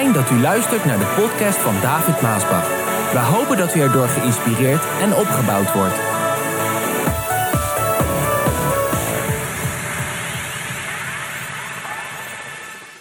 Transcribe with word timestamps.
Dat 0.00 0.30
u 0.30 0.40
luistert 0.40 0.84
naar 0.84 0.98
de 0.98 1.14
podcast 1.16 1.58
van 1.58 1.80
David 1.80 2.20
Maasbach. 2.20 2.68
We 3.12 3.18
hopen 3.18 3.56
dat 3.56 3.74
u 3.74 3.80
erdoor 3.80 4.08
geïnspireerd 4.08 4.82
en 5.00 5.14
opgebouwd 5.14 5.72
wordt. 5.72 5.94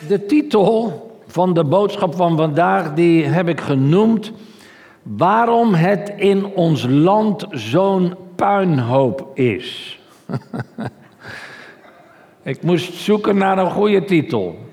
De 0.07 0.25
titel 0.25 1.12
van 1.28 1.54
de 1.54 1.64
boodschap 1.64 2.16
van 2.16 2.38
vandaag 2.38 2.93
die 2.93 3.25
heb 3.25 3.47
ik 3.47 3.60
genoemd 3.60 4.32
waarom 5.04 5.74
het 5.74 6.14
in 6.18 6.46
ons 6.46 6.86
land 6.89 7.46
zo'n 7.50 8.16
puinhoop 8.36 9.28
is. 9.34 10.00
ik 12.43 12.64
moest 12.64 12.93
zoeken 12.93 13.38
naar 13.38 13.57
een 13.57 13.71
goede 13.71 14.06
titel. 14.06 14.68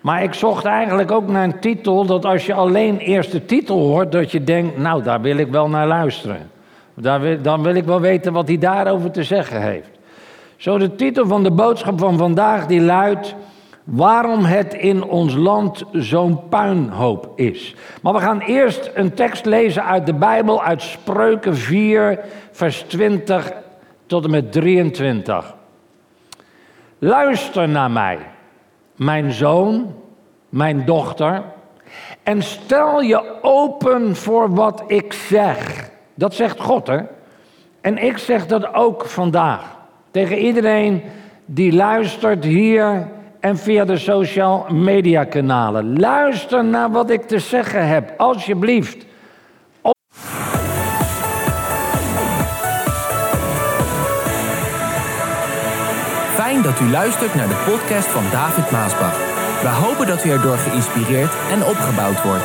Maar 0.00 0.22
ik 0.22 0.34
zocht 0.34 0.64
eigenlijk 0.64 1.10
ook 1.10 1.28
naar 1.28 1.44
een 1.44 1.58
titel 1.58 2.06
dat 2.06 2.24
als 2.24 2.46
je 2.46 2.54
alleen 2.54 2.98
eerst 2.98 3.32
de 3.32 3.44
titel 3.44 3.78
hoort, 3.78 4.12
dat 4.12 4.30
je 4.30 4.44
denkt, 4.44 4.78
nou 4.78 5.02
daar 5.02 5.20
wil 5.20 5.36
ik 5.36 5.50
wel 5.50 5.68
naar 5.68 5.86
luisteren. 5.86 6.50
Daar 6.94 7.42
dan 7.42 7.62
wil 7.62 7.74
ik 7.74 7.84
wel 7.84 8.00
weten 8.00 8.32
wat 8.32 8.48
hij 8.48 8.58
daarover 8.58 9.10
te 9.10 9.24
zeggen 9.24 9.62
heeft. 9.62 9.90
Zo 10.56 10.78
de 10.78 10.94
titel 10.94 11.26
van 11.26 11.42
de 11.42 11.50
boodschap 11.50 11.98
van 11.98 12.18
vandaag 12.18 12.66
die 12.66 12.80
luidt, 12.80 13.34
waarom 13.84 14.44
het 14.44 14.74
in 14.74 15.04
ons 15.04 15.34
land 15.34 15.84
zo'n 15.92 16.48
puinhoop 16.48 17.32
is. 17.34 17.74
Maar 18.02 18.12
we 18.12 18.20
gaan 18.20 18.40
eerst 18.40 18.90
een 18.94 19.14
tekst 19.14 19.44
lezen 19.44 19.84
uit 19.84 20.06
de 20.06 20.14
Bijbel, 20.14 20.62
uit 20.62 20.82
Spreuken 20.82 21.56
4, 21.56 22.20
vers 22.50 22.82
20 22.82 23.52
tot 24.06 24.24
en 24.24 24.30
met 24.30 24.52
23. 24.52 25.54
Luister 26.98 27.68
naar 27.68 27.90
mij, 27.90 28.18
mijn 28.98 29.32
zoon, 29.32 29.94
mijn 30.48 30.84
dochter, 30.84 31.42
en 32.22 32.42
stel 32.42 33.00
je 33.00 33.42
open 33.42 34.16
voor 34.16 34.54
wat 34.54 34.82
ik 34.86 35.12
zeg. 35.12 35.90
Dat 36.14 36.34
zegt 36.34 36.60
God, 36.60 36.86
hè? 36.86 36.98
En 37.80 37.98
ik 37.98 38.18
zeg 38.18 38.46
dat 38.46 38.74
ook 38.74 39.04
vandaag. 39.04 39.76
Tegen 40.10 40.38
iedereen 40.38 41.02
die 41.44 41.72
luistert 41.72 42.44
hier 42.44 43.08
en 43.40 43.56
via 43.56 43.84
de 43.84 43.96
social 43.96 44.66
media 44.70 45.24
kanalen. 45.24 46.00
Luister 46.00 46.64
naar 46.64 46.90
wat 46.90 47.10
ik 47.10 47.22
te 47.22 47.38
zeggen 47.38 47.88
heb, 47.88 48.14
alsjeblieft. 48.16 49.06
Dat 56.68 56.80
u 56.80 56.90
luistert 56.90 57.34
naar 57.34 57.48
de 57.48 57.64
podcast 57.70 58.06
van 58.06 58.22
David 58.30 58.70
Maasbach. 58.70 59.16
We 59.62 59.68
hopen 59.68 60.06
dat 60.06 60.24
u 60.24 60.30
erdoor 60.30 60.56
geïnspireerd 60.56 61.32
en 61.50 61.64
opgebouwd 61.64 62.22
wordt. 62.22 62.44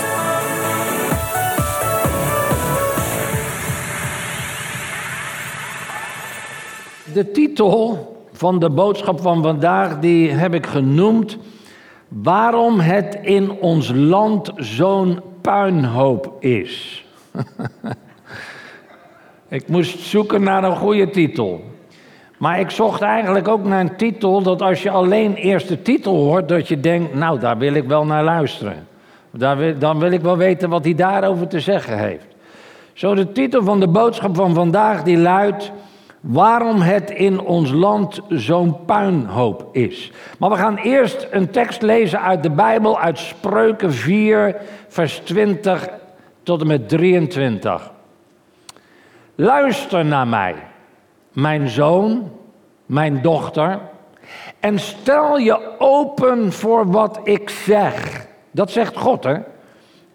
De 7.14 7.32
titel 7.32 8.08
van 8.32 8.60
de 8.60 8.70
boodschap 8.70 9.22
van 9.22 9.44
vandaag 9.44 10.00
die 10.00 10.32
heb 10.32 10.54
ik 10.54 10.66
genoemd 10.66 11.38
waarom 12.08 12.80
het 12.80 13.20
in 13.22 13.52
ons 13.52 13.92
land 13.94 14.52
zo'n 14.56 15.22
puinhoop 15.42 16.36
is. 16.40 17.06
ik 19.48 19.68
moest 19.68 20.00
zoeken 20.00 20.44
naar 20.44 20.64
een 20.64 20.76
goede 20.76 21.10
titel. 21.10 21.73
Maar 22.38 22.60
ik 22.60 22.70
zocht 22.70 23.02
eigenlijk 23.02 23.48
ook 23.48 23.64
naar 23.64 23.80
een 23.80 23.96
titel 23.96 24.42
dat 24.42 24.62
als 24.62 24.84
je 24.84 24.90
alleen 24.90 25.36
eerst 25.36 25.68
de 25.68 25.82
titel 25.82 26.16
hoort, 26.16 26.50
dat 26.50 26.68
je 26.68 26.80
denkt, 26.80 27.14
nou 27.14 27.40
daar 27.40 27.58
wil 27.58 27.74
ik 27.74 27.88
wel 27.88 28.06
naar 28.06 28.24
luisteren. 28.24 28.88
Daar 29.32 29.58
wil, 29.58 29.78
dan 29.78 30.00
wil 30.00 30.12
ik 30.12 30.22
wel 30.22 30.38
weten 30.38 30.70
wat 30.70 30.84
hij 30.84 30.96
daarover 30.96 31.48
te 31.48 31.60
zeggen 31.60 31.98
heeft. 31.98 32.26
Zo 32.94 33.16
de 33.16 33.32
titel 33.32 33.64
van 33.64 33.80
de 33.80 33.88
boodschap 33.88 34.36
van 34.36 34.54
vandaag 34.54 35.04
die 35.04 35.18
luidt, 35.18 35.72
waarom 36.20 36.82
het 36.82 37.10
in 37.10 37.40
ons 37.40 37.72
land 37.72 38.22
zo'n 38.30 38.86
puinhoop 38.86 39.68
is. 39.72 40.12
Maar 40.40 40.50
we 40.50 40.56
gaan 40.56 40.78
eerst 40.78 41.28
een 41.32 41.50
tekst 41.50 41.82
lezen 41.82 42.22
uit 42.22 42.44
de 42.44 42.50
Bijbel, 42.50 43.00
uit 43.00 43.20
Spreuken 43.20 43.94
4, 43.94 44.56
vers 44.88 45.18
20 45.18 45.88
tot 46.44 46.62
en 46.62 46.68
met 46.68 46.90
23. 46.90 47.92
Luister 49.36 50.06
naar 50.06 50.28
mij, 50.28 50.56
mijn 51.34 51.70
zoon, 51.70 52.32
mijn 52.86 53.22
dochter, 53.22 53.80
en 54.60 54.80
stel 54.80 55.38
je 55.38 55.80
open 55.80 56.52
voor 56.52 56.92
wat 56.92 57.20
ik 57.24 57.50
zeg. 57.50 58.26
Dat 58.52 58.72
zegt 58.72 58.98
God, 58.98 59.24
hè? 59.24 59.36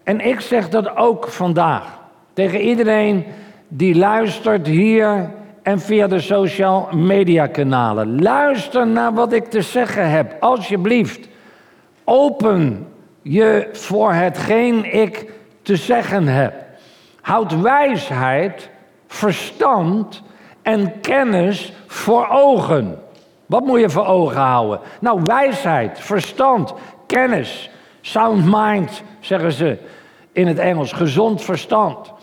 En 0.03 0.19
ik 0.25 0.39
zeg 0.39 0.69
dat 0.69 0.95
ook 0.95 1.27
vandaag. 1.27 1.99
Tegen 2.33 2.61
iedereen 2.61 3.25
die 3.67 3.95
luistert 3.95 4.67
hier 4.67 5.31
en 5.61 5.79
via 5.79 6.07
de 6.07 6.19
social 6.19 6.87
media 6.93 7.47
kanalen. 7.47 8.21
Luister 8.21 8.87
naar 8.87 9.13
wat 9.13 9.33
ik 9.33 9.45
te 9.45 9.61
zeggen 9.61 10.09
heb, 10.09 10.35
alsjeblieft. 10.39 11.27
Open 12.03 12.87
je 13.21 13.69
voor 13.71 14.13
hetgeen 14.13 14.93
ik 14.93 15.31
te 15.61 15.75
zeggen 15.75 16.27
heb. 16.27 16.53
Houd 17.21 17.61
wijsheid, 17.61 18.69
verstand 19.07 20.23
en 20.61 20.99
kennis 21.01 21.73
voor 21.87 22.27
ogen. 22.29 22.99
Wat 23.45 23.65
moet 23.65 23.79
je 23.79 23.89
voor 23.89 24.05
ogen 24.05 24.41
houden? 24.41 24.79
Nou, 24.99 25.19
wijsheid, 25.23 25.99
verstand, 25.99 26.73
kennis, 27.07 27.69
sound 28.01 28.45
mind, 28.45 29.03
zeggen 29.19 29.51
ze 29.51 29.77
in 30.31 30.47
het 30.47 30.59
Engels, 30.59 30.91
gezond 30.91 31.41
verstand. 31.41 32.13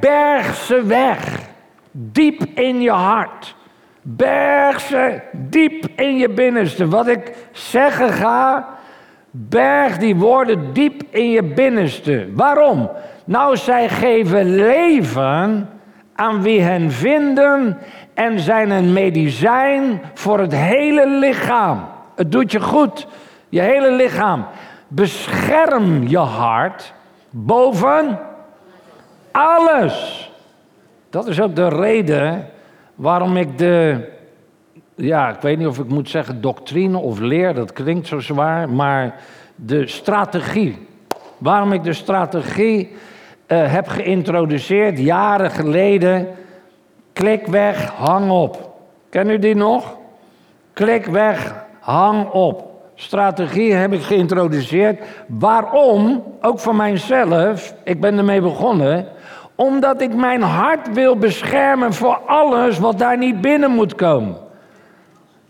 berg 0.00 0.54
ze 0.54 0.82
weg. 0.82 1.40
Diep 1.90 2.44
in 2.54 2.80
je 2.80 2.90
hart. 2.90 3.54
Berg 4.02 4.80
ze 4.80 5.20
diep 5.32 5.86
in 5.96 6.16
je 6.16 6.28
binnenste. 6.28 6.88
Wat 6.88 7.08
ik 7.08 7.34
zeggen 7.52 8.12
ga, 8.12 8.68
berg 9.30 9.98
die 9.98 10.16
woorden 10.16 10.72
diep 10.72 11.02
in 11.10 11.30
je 11.30 11.42
binnenste. 11.42 12.28
Waarom? 12.34 12.90
Nou, 13.24 13.56
zij 13.56 13.88
geven 13.88 14.54
leven 14.54 15.68
aan 16.18 16.42
wie 16.42 16.60
hen 16.60 16.90
vinden 16.90 17.78
en 18.14 18.40
zijn 18.40 18.70
een 18.70 18.92
medicijn 18.92 20.00
voor 20.14 20.38
het 20.38 20.54
hele 20.54 21.08
lichaam. 21.08 21.84
Het 22.14 22.32
doet 22.32 22.52
je 22.52 22.60
goed, 22.60 23.06
je 23.48 23.60
hele 23.60 23.92
lichaam. 23.92 24.46
Bescherm 24.88 26.08
je 26.08 26.18
hart 26.18 26.94
boven 27.30 28.18
alles. 29.30 30.30
Dat 31.10 31.26
is 31.26 31.40
ook 31.40 31.56
de 31.56 31.68
reden 31.68 32.46
waarom 32.94 33.36
ik 33.36 33.58
de, 33.58 34.08
ja, 34.94 35.28
ik 35.28 35.40
weet 35.40 35.58
niet 35.58 35.66
of 35.66 35.78
ik 35.78 35.88
moet 35.88 36.08
zeggen 36.08 36.40
doctrine 36.40 36.98
of 36.98 37.18
leer, 37.18 37.54
dat 37.54 37.72
klinkt 37.72 38.06
zo 38.06 38.18
zwaar, 38.18 38.68
maar 38.68 39.14
de 39.54 39.86
strategie. 39.86 40.86
Waarom 41.38 41.72
ik 41.72 41.84
de 41.84 41.92
strategie 41.92 42.96
uh, 43.48 43.72
heb 43.72 43.88
geïntroduceerd 43.88 44.98
jaren 44.98 45.50
geleden. 45.50 46.28
Klik 47.12 47.46
weg, 47.46 47.90
hang 47.90 48.30
op. 48.30 48.70
Ken 49.10 49.30
u 49.30 49.38
die 49.38 49.54
nog? 49.54 49.96
Klik 50.72 51.06
weg, 51.06 51.64
hang 51.80 52.30
op. 52.30 52.66
Strategie 52.94 53.72
heb 53.72 53.92
ik 53.92 54.02
geïntroduceerd. 54.02 55.04
Waarom? 55.26 56.22
Ook 56.40 56.58
voor 56.58 56.74
mijzelf. 56.74 57.74
Ik 57.84 58.00
ben 58.00 58.18
ermee 58.18 58.40
begonnen 58.40 59.08
omdat 59.58 60.00
ik 60.00 60.14
mijn 60.14 60.42
hart 60.42 60.92
wil 60.92 61.16
beschermen 61.16 61.92
voor 61.92 62.20
alles 62.26 62.78
wat 62.78 62.98
daar 62.98 63.18
niet 63.18 63.40
binnen 63.40 63.70
moet 63.70 63.94
komen. 63.94 64.36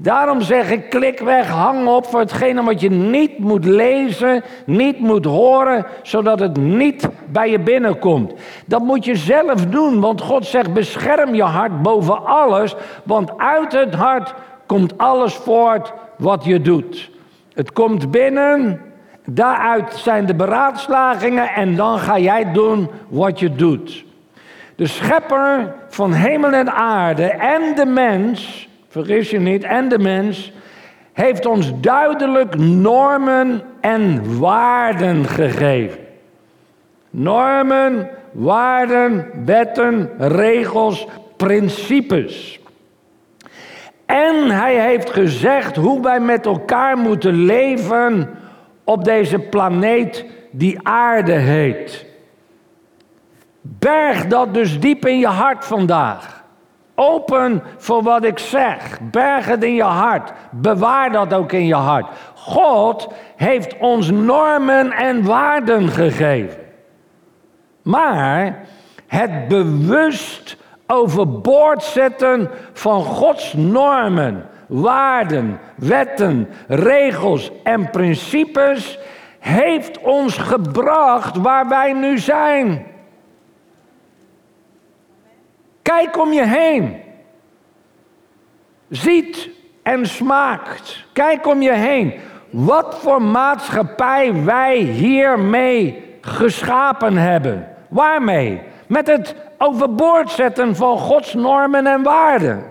Daarom 0.01 0.41
zeg 0.41 0.71
ik, 0.71 0.91
klik 0.91 1.21
weg, 1.21 1.49
hang 1.49 1.87
op 1.87 2.07
voor 2.07 2.21
hetgene 2.21 2.63
wat 2.63 2.81
je 2.81 2.91
niet 2.91 3.39
moet 3.39 3.65
lezen, 3.65 4.43
niet 4.67 4.99
moet 4.99 5.25
horen, 5.25 5.87
zodat 6.03 6.41
het 6.41 6.57
niet 6.57 7.09
bij 7.27 7.51
je 7.51 7.61
binnenkomt. 7.61 8.33
Dat 8.67 8.83
moet 8.83 9.05
je 9.05 9.17
zelf 9.17 9.67
doen, 9.67 10.01
want 10.01 10.21
God 10.21 10.47
zegt, 10.47 10.73
bescherm 10.73 11.35
je 11.35 11.43
hart 11.43 11.83
boven 11.83 12.27
alles, 12.27 12.75
want 13.03 13.39
uit 13.39 13.73
het 13.73 13.95
hart 13.95 14.35
komt 14.67 14.99
alles 14.99 15.35
voort 15.35 15.93
wat 16.17 16.45
je 16.45 16.61
doet. 16.61 17.11
Het 17.55 17.73
komt 17.73 18.11
binnen 18.11 18.81
Daaruit 19.31 19.95
zijn 19.95 20.27
de 20.27 20.35
beraadslagingen 20.35 21.49
en 21.49 21.77
dan 21.77 21.99
ga 21.99 22.19
jij 22.19 22.53
doen 22.53 22.91
wat 23.09 23.39
je 23.39 23.55
doet. 23.55 24.05
De 24.77 24.87
schepper 24.87 25.75
van 25.89 26.13
hemel 26.13 26.53
en 26.53 26.73
aarde 26.73 27.25
en 27.25 27.75
de 27.75 27.87
mens, 27.87 28.68
vergis 28.89 29.31
je 29.31 29.41
niet, 29.41 29.65
en 29.65 29.89
de 29.89 29.99
mens, 29.99 30.53
heeft 31.13 31.47
ons 31.47 31.81
duidelijk 31.81 32.59
normen 32.59 33.63
en 33.81 34.39
waarden 34.39 35.25
gegeven. 35.25 35.99
Normen, 37.11 38.11
waarden, 38.33 39.27
wetten, 39.45 40.11
regels, 40.19 41.07
principes. 41.37 42.61
En 44.07 44.51
hij 44.51 44.81
heeft 44.81 45.11
gezegd 45.11 45.77
hoe 45.77 46.03
wij 46.03 46.21
met 46.21 46.47
elkaar 46.47 46.97
moeten 46.99 47.45
leven 47.45 48.31
op 48.85 49.05
deze 49.05 49.39
planeet 49.39 50.25
die 50.51 50.79
aarde 50.83 51.33
heet. 51.33 52.07
Berg 53.61 54.27
dat 54.27 54.55
dus 54.55 54.81
diep 54.81 55.07
in 55.07 55.19
je 55.19 55.27
hart 55.27 55.65
vandaag. 55.65 56.38
Open 57.01 57.63
voor 57.77 58.03
wat 58.03 58.25
ik 58.25 58.39
zeg. 58.39 58.99
Berg 59.01 59.47
het 59.47 59.65
in 59.65 59.75
je 59.75 59.83
hart. 59.83 60.33
Bewaar 60.51 61.13
dat 61.13 61.35
ook 61.35 61.53
in 61.53 61.67
je 61.67 61.75
hart. 61.75 62.07
God 62.35 63.09
heeft 63.37 63.77
ons 63.79 64.11
normen 64.11 64.93
en 64.93 65.25
waarden 65.25 65.89
gegeven. 65.89 66.59
Maar 67.83 68.59
het 69.07 69.49
bewust 69.49 70.57
overboord 70.87 71.83
zetten 71.83 72.51
van 72.73 73.03
Gods 73.03 73.53
normen, 73.53 74.47
waarden, 74.67 75.61
wetten, 75.77 76.49
regels 76.67 77.51
en 77.63 77.91
principes 77.91 78.99
heeft 79.39 80.01
ons 80.01 80.37
gebracht 80.37 81.37
waar 81.37 81.69
wij 81.69 81.93
nu 81.93 82.19
zijn. 82.19 82.87
Kijk 85.99 86.19
om 86.19 86.33
je 86.33 86.47
heen. 86.47 86.97
Ziet 88.89 89.51
en 89.83 90.07
smaakt. 90.07 91.05
Kijk 91.13 91.47
om 91.47 91.63
je 91.63 91.73
heen. 91.73 92.15
Wat 92.51 92.99
voor 92.99 93.23
maatschappij 93.23 94.45
wij 94.45 94.77
hiermee 94.77 96.05
geschapen 96.21 97.17
hebben. 97.17 97.69
Waarmee? 97.89 98.61
Met 98.87 99.07
het 99.07 99.37
overboord 99.59 100.31
zetten 100.31 100.77
van 100.77 100.99
Gods 100.99 101.35
normen 101.35 101.87
en 101.87 102.03
waarden. 102.03 102.65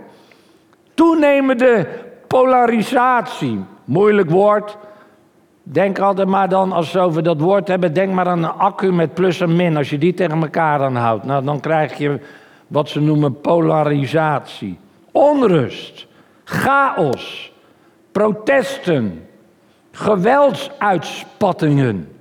Toenemende 0.94 1.88
polarisatie. 2.28 3.64
Moeilijk 3.86 4.30
woord. 4.30 4.78
Denk 5.64 6.00
altijd 6.00 6.28
maar 6.28 6.50
dan, 6.50 6.72
als 6.72 6.92
we 6.92 7.00
over 7.00 7.24
dat 7.24 7.40
woord 7.40 7.68
hebben, 7.68 7.94
denk 7.94 8.14
maar 8.14 8.28
aan 8.28 8.44
een 8.44 8.52
accu 8.52 8.94
met 8.94 9.14
plus 9.14 9.42
en 9.42 9.56
min. 9.56 9.78
Als 9.78 9.90
je 9.90 9.98
die 9.98 10.14
tegen 10.14 10.42
elkaar 10.42 10.82
aanhoudt, 10.82 11.24
nou, 11.24 11.44
dan 11.44 11.60
krijg 11.60 11.98
je 11.98 12.20
wat 12.68 12.90
ze 12.90 13.02
noemen 13.02 13.42
polarisatie. 13.42 14.80
Onrust, 15.12 16.08
chaos, 16.44 17.52
protesten, 18.12 19.28
geweldsuitspattingen. 19.92 22.12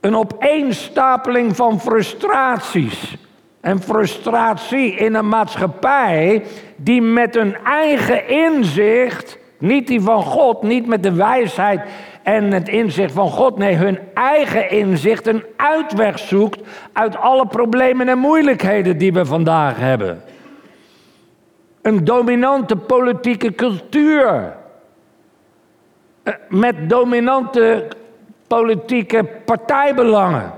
Een 0.00 0.16
opeenstapeling 0.16 1.56
van 1.56 1.80
frustraties. 1.80 3.16
En 3.60 3.80
frustratie 3.80 4.94
in 4.94 5.14
een 5.14 5.28
maatschappij 5.28 6.44
die 6.76 7.02
met 7.02 7.34
hun 7.34 7.56
eigen 7.64 8.28
inzicht, 8.28 9.38
niet 9.58 9.86
die 9.86 10.00
van 10.00 10.22
God, 10.22 10.62
niet 10.62 10.86
met 10.86 11.02
de 11.02 11.12
wijsheid 11.12 11.80
en 12.24 12.52
het 12.52 12.68
inzicht 12.68 13.12
van 13.12 13.30
God, 13.30 13.58
nee, 13.58 13.74
hun 13.74 13.98
eigen 14.14 14.70
inzicht 14.70 15.26
een 15.26 15.44
uitweg 15.56 16.18
zoekt 16.18 16.60
uit 16.92 17.16
alle 17.16 17.46
problemen 17.46 18.08
en 18.08 18.18
moeilijkheden 18.18 18.98
die 18.98 19.12
we 19.12 19.24
vandaag 19.24 19.76
hebben. 19.76 20.22
Een 21.82 22.04
dominante 22.04 22.76
politieke 22.76 23.54
cultuur. 23.54 24.56
Eh, 26.22 26.34
met 26.48 26.88
dominante 26.88 27.88
politieke 28.46 29.24
partijbelangen. 29.44 30.52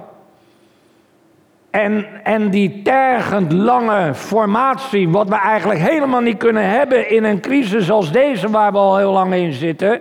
En, 1.71 2.07
en 2.23 2.51
die 2.51 2.83
tergend 2.83 3.53
lange 3.53 4.15
formatie, 4.15 5.09
wat 5.09 5.29
we 5.29 5.35
eigenlijk 5.35 5.81
helemaal 5.81 6.21
niet 6.21 6.39
kunnen 6.39 6.71
hebben 6.71 7.11
in 7.11 7.25
een 7.25 7.41
crisis 7.41 7.91
als 7.91 8.13
deze 8.13 8.51
waar 8.51 8.73
we 8.73 8.79
al 8.79 8.97
heel 8.97 9.13
lang 9.13 9.35
in 9.35 9.53
zitten, 9.53 10.01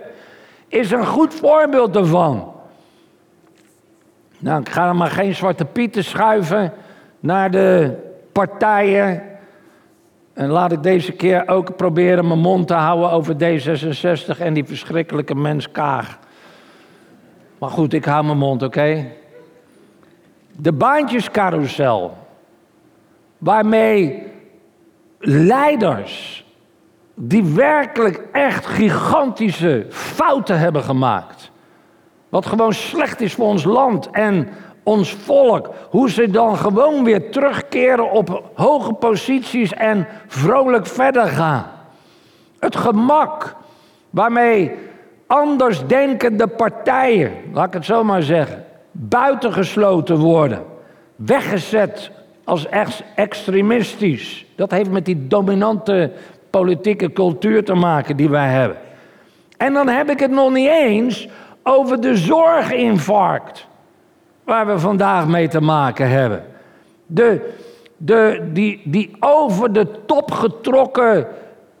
is 0.68 0.90
een 0.90 1.06
goed 1.06 1.34
voorbeeld 1.34 1.92
daarvan. 1.92 2.54
Nou, 4.38 4.60
ik 4.60 4.68
ga 4.68 4.88
er 4.88 4.96
maar 4.96 5.10
geen 5.10 5.34
zwarte 5.34 5.64
pieten 5.64 6.04
schuiven 6.04 6.72
naar 7.20 7.50
de 7.50 7.96
partijen. 8.32 9.22
En 10.32 10.48
laat 10.48 10.72
ik 10.72 10.82
deze 10.82 11.12
keer 11.12 11.48
ook 11.48 11.76
proberen 11.76 12.26
mijn 12.26 12.40
mond 12.40 12.66
te 12.66 12.74
houden 12.74 13.10
over 13.10 13.34
D66 13.34 14.38
en 14.38 14.54
die 14.54 14.64
verschrikkelijke 14.64 15.34
mens 15.34 15.70
Kaag. 15.70 16.18
Maar 17.58 17.70
goed, 17.70 17.92
ik 17.92 18.04
hou 18.04 18.24
mijn 18.24 18.38
mond, 18.38 18.62
oké? 18.62 19.06
De 20.56 20.72
baantjescarousel, 20.72 22.16
waarmee 23.38 24.22
leiders 25.18 26.45
die 27.18 27.44
werkelijk 27.44 28.22
echt 28.32 28.66
gigantische 28.66 29.86
fouten 29.88 30.58
hebben 30.58 30.82
gemaakt. 30.82 31.50
Wat 32.28 32.46
gewoon 32.46 32.72
slecht 32.72 33.20
is 33.20 33.34
voor 33.34 33.46
ons 33.46 33.64
land 33.64 34.10
en 34.10 34.48
ons 34.82 35.12
volk. 35.12 35.70
Hoe 35.90 36.10
ze 36.10 36.30
dan 36.30 36.56
gewoon 36.56 37.04
weer 37.04 37.30
terugkeren 37.30 38.10
op 38.10 38.42
hoge 38.54 38.92
posities 38.92 39.72
en 39.72 40.06
vrolijk 40.26 40.86
verder 40.86 41.26
gaan. 41.26 41.66
Het 42.58 42.76
gemak 42.76 43.56
waarmee 44.10 44.72
andersdenkende 45.26 46.46
partijen, 46.46 47.32
laat 47.52 47.66
ik 47.66 47.72
het 47.72 47.84
zo 47.84 48.04
maar 48.04 48.22
zeggen, 48.22 48.64
buitengesloten 48.92 50.16
worden, 50.18 50.64
weggezet 51.16 52.10
als 52.44 52.66
extremistisch. 53.14 54.46
Dat 54.56 54.70
heeft 54.70 54.90
met 54.90 55.04
die 55.04 55.26
dominante 55.26 56.12
politieke 56.58 57.12
cultuur 57.12 57.64
te 57.64 57.74
maken 57.74 58.16
die 58.16 58.28
wij 58.28 58.48
hebben. 58.48 58.78
En 59.56 59.72
dan 59.72 59.88
heb 59.88 60.10
ik 60.10 60.20
het 60.20 60.30
nog 60.30 60.52
niet 60.52 60.68
eens 60.68 61.28
over 61.62 62.00
de 62.00 62.16
zorginfarct 62.16 63.66
waar 64.44 64.66
we 64.66 64.78
vandaag 64.78 65.28
mee 65.28 65.48
te 65.48 65.60
maken 65.60 66.08
hebben. 66.08 66.44
De, 67.06 67.54
de, 67.96 68.48
die, 68.52 68.80
die 68.84 69.10
over 69.20 69.72
de 69.72 69.86
top 70.06 70.30
getrokken 70.30 71.26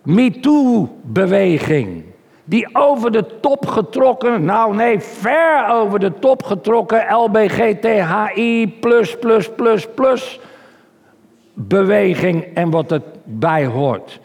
MeToo-beweging. 0.02 2.04
Die 2.44 2.68
over 2.72 3.12
de 3.12 3.40
top 3.40 3.66
getrokken, 3.66 4.44
nou 4.44 4.74
nee, 4.74 5.00
ver 5.00 5.68
over 5.68 5.98
de 5.98 6.12
top 6.18 6.42
getrokken 6.42 7.14
LBGTHI 7.14 8.76
plus 8.80 9.18
plus 9.18 9.50
plus 9.50 9.88
plus 9.94 10.40
beweging 11.54 12.44
en 12.54 12.70
wat 12.70 12.92
erbij 12.92 13.66
hoort. 13.66 14.20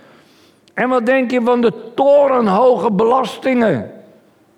En 0.82 0.90
wat 0.90 1.06
denk 1.06 1.32
je 1.32 1.42
van 1.42 1.62
de 1.62 1.74
torenhoge 1.96 2.92
belastingen 2.92 3.92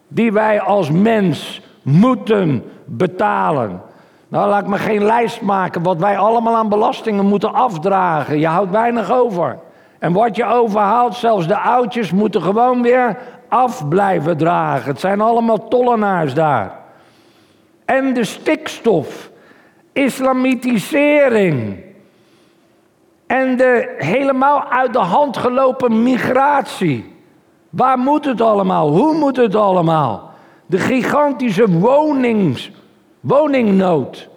die 0.07 0.31
wij 0.31 0.61
als 0.61 0.91
mens 0.91 1.61
moeten 1.81 2.63
betalen? 2.85 3.81
Nou, 4.27 4.49
laat 4.49 4.61
ik 4.61 4.67
me 4.67 4.77
geen 4.77 5.03
lijst 5.03 5.41
maken 5.41 5.83
wat 5.83 5.97
wij 5.97 6.17
allemaal 6.17 6.55
aan 6.55 6.69
belastingen 6.69 7.25
moeten 7.25 7.53
afdragen. 7.53 8.39
Je 8.39 8.47
houdt 8.47 8.71
weinig 8.71 9.11
over. 9.11 9.57
En 9.99 10.13
wat 10.13 10.35
je 10.35 10.45
overhaalt, 10.45 11.15
zelfs 11.15 11.47
de 11.47 11.57
oudjes, 11.57 12.11
moeten 12.11 12.41
gewoon 12.41 12.81
weer 12.81 13.17
af 13.47 13.87
blijven 13.87 14.37
dragen. 14.37 14.91
Het 14.91 14.99
zijn 14.99 15.21
allemaal 15.21 15.67
tollenaars 15.67 16.33
daar. 16.33 16.71
En 17.85 18.13
de 18.13 18.23
stikstof, 18.23 19.29
islamitisering. 19.91 21.91
En 23.33 23.57
de 23.57 23.93
helemaal 23.97 24.63
uit 24.63 24.93
de 24.93 24.99
hand 24.99 25.37
gelopen 25.37 26.03
migratie. 26.03 27.13
Waar 27.69 27.97
moet 27.97 28.25
het 28.25 28.41
allemaal? 28.41 28.89
Hoe 28.89 29.13
moet 29.13 29.37
het 29.37 29.55
allemaal? 29.55 30.31
De 30.65 30.77
gigantische 30.77 31.71
wonings, 31.71 32.71
woningnood. 33.19 34.29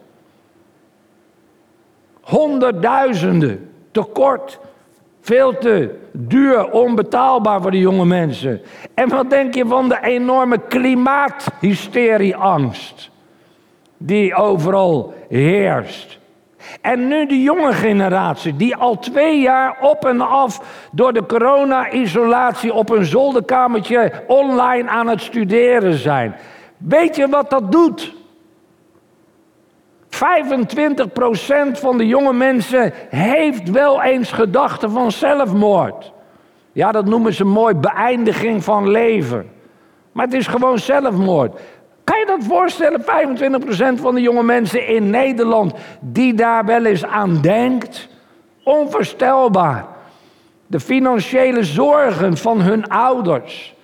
Honderdduizenden 2.21 3.71
tekort. 3.91 4.59
Veel 5.21 5.59
te 5.59 5.99
duur, 6.12 6.71
onbetaalbaar 6.71 7.62
voor 7.62 7.71
de 7.71 7.79
jonge 7.79 8.05
mensen. 8.05 8.61
En 8.95 9.09
wat 9.09 9.31
denk 9.31 9.55
je 9.55 9.67
van 9.67 9.88
de 9.88 9.99
enorme 10.03 10.59
klimaathysterieangst 10.59 13.11
die 13.97 14.35
overal 14.35 15.15
heerst? 15.29 16.19
En 16.81 17.09
nu 17.09 17.27
de 17.27 17.43
jonge 17.43 17.73
generatie, 17.73 18.57
die 18.57 18.77
al 18.77 18.99
twee 18.99 19.41
jaar 19.41 19.77
op 19.81 20.05
en 20.05 20.21
af 20.21 20.61
door 20.93 21.13
de 21.13 21.27
corona-isolatie 21.27 22.73
op 22.75 22.91
een 22.91 23.05
zolderkamertje 23.05 24.13
online 24.27 24.89
aan 24.89 25.09
het 25.09 25.21
studeren 25.21 25.95
zijn. 25.95 26.37
Weet 26.77 27.17
je 27.17 27.29
wat 27.29 27.51
dat 27.51 27.73
doet? 27.73 28.15
25% 30.17 30.19
van 31.73 31.99
de 31.99 32.07
jonge 32.07 32.33
mensen 32.33 32.93
heeft 33.09 33.71
wel 33.71 34.03
eens 34.03 34.33
gedachten 34.33 34.91
van 34.91 35.13
zelfmoord. 35.13 36.13
Ja, 36.73 36.93
dat 36.93 37.05
noemen 37.05 37.35
ze 37.35 37.45
mooi 37.45 37.75
beëindiging 37.75 38.65
van 38.65 38.91
leven. 38.91 39.51
Maar 40.13 40.25
het 40.25 40.35
is 40.35 40.47
gewoon 40.47 40.79
zelfmoord. 40.79 41.61
Kan 42.07 42.19
je 42.19 42.27
dat 42.27 42.45
voorstellen? 42.45 43.01
25% 43.01 44.01
van 44.01 44.15
de 44.15 44.21
jonge 44.21 44.43
mensen 44.43 44.87
in 44.87 45.11
Nederland 45.11 45.75
die 46.01 46.35
daar 46.35 46.65
wel 46.65 46.85
eens 46.85 47.05
aan 47.05 47.41
denkt. 47.41 48.09
Onvoorstelbaar. 48.63 49.87
De 50.67 50.81
financiële 50.81 51.65
zorgen 51.65 52.37
van 52.37 52.61
hun 52.61 52.89
ouders. 52.89 53.75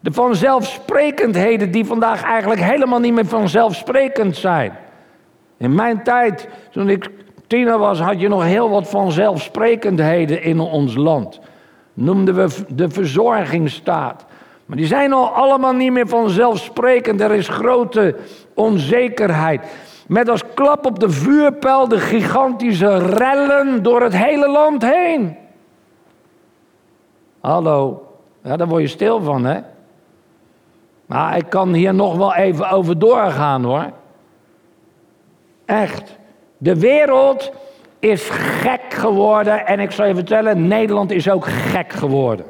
De 0.00 0.12
vanzelfsprekendheden 0.12 1.70
die 1.70 1.84
vandaag 1.84 2.22
eigenlijk 2.22 2.60
helemaal 2.60 3.00
niet 3.00 3.14
meer 3.14 3.26
vanzelfsprekend 3.26 4.36
zijn. 4.36 4.72
In 5.56 5.74
mijn 5.74 6.02
tijd, 6.02 6.48
toen 6.70 6.88
ik 6.88 7.10
tiener 7.46 7.78
was, 7.78 8.00
had 8.00 8.20
je 8.20 8.28
nog 8.28 8.44
heel 8.44 8.70
wat 8.70 8.88
vanzelfsprekendheden 8.88 10.42
in 10.42 10.60
ons 10.60 10.94
land. 10.94 11.40
Noemden 11.94 12.34
we 12.34 12.48
de 12.68 12.90
verzorgingsstaat. 12.90 14.24
Maar 14.70 14.78
die 14.78 14.88
zijn 14.88 15.12
al 15.12 15.28
allemaal 15.28 15.72
niet 15.72 15.92
meer 15.92 16.08
vanzelfsprekend. 16.08 17.20
Er 17.20 17.32
is 17.32 17.48
grote 17.48 18.16
onzekerheid. 18.54 19.66
Met 20.06 20.28
als 20.28 20.42
klap 20.54 20.86
op 20.86 20.98
de 20.98 21.10
vuurpijl 21.10 21.88
de 21.88 21.98
gigantische 21.98 22.98
rellen 22.98 23.82
door 23.82 24.02
het 24.02 24.16
hele 24.16 24.50
land 24.50 24.82
heen. 24.82 25.36
Hallo, 27.40 28.06
ja, 28.42 28.56
daar 28.56 28.68
word 28.68 28.82
je 28.82 28.88
stil 28.88 29.20
van, 29.22 29.44
hè? 29.44 29.60
Maar 31.06 31.36
ik 31.36 31.46
kan 31.48 31.72
hier 31.72 31.94
nog 31.94 32.16
wel 32.16 32.34
even 32.34 32.70
over 32.70 32.98
doorgaan, 32.98 33.64
hoor. 33.64 33.90
Echt. 35.64 36.18
De 36.58 36.80
wereld 36.80 37.52
is 37.98 38.28
gek 38.30 38.94
geworden 38.94 39.66
en 39.66 39.80
ik 39.80 39.90
zal 39.90 40.06
je 40.06 40.14
vertellen, 40.14 40.68
Nederland 40.68 41.10
is 41.10 41.30
ook 41.30 41.46
gek 41.46 41.92
geworden. 41.92 42.46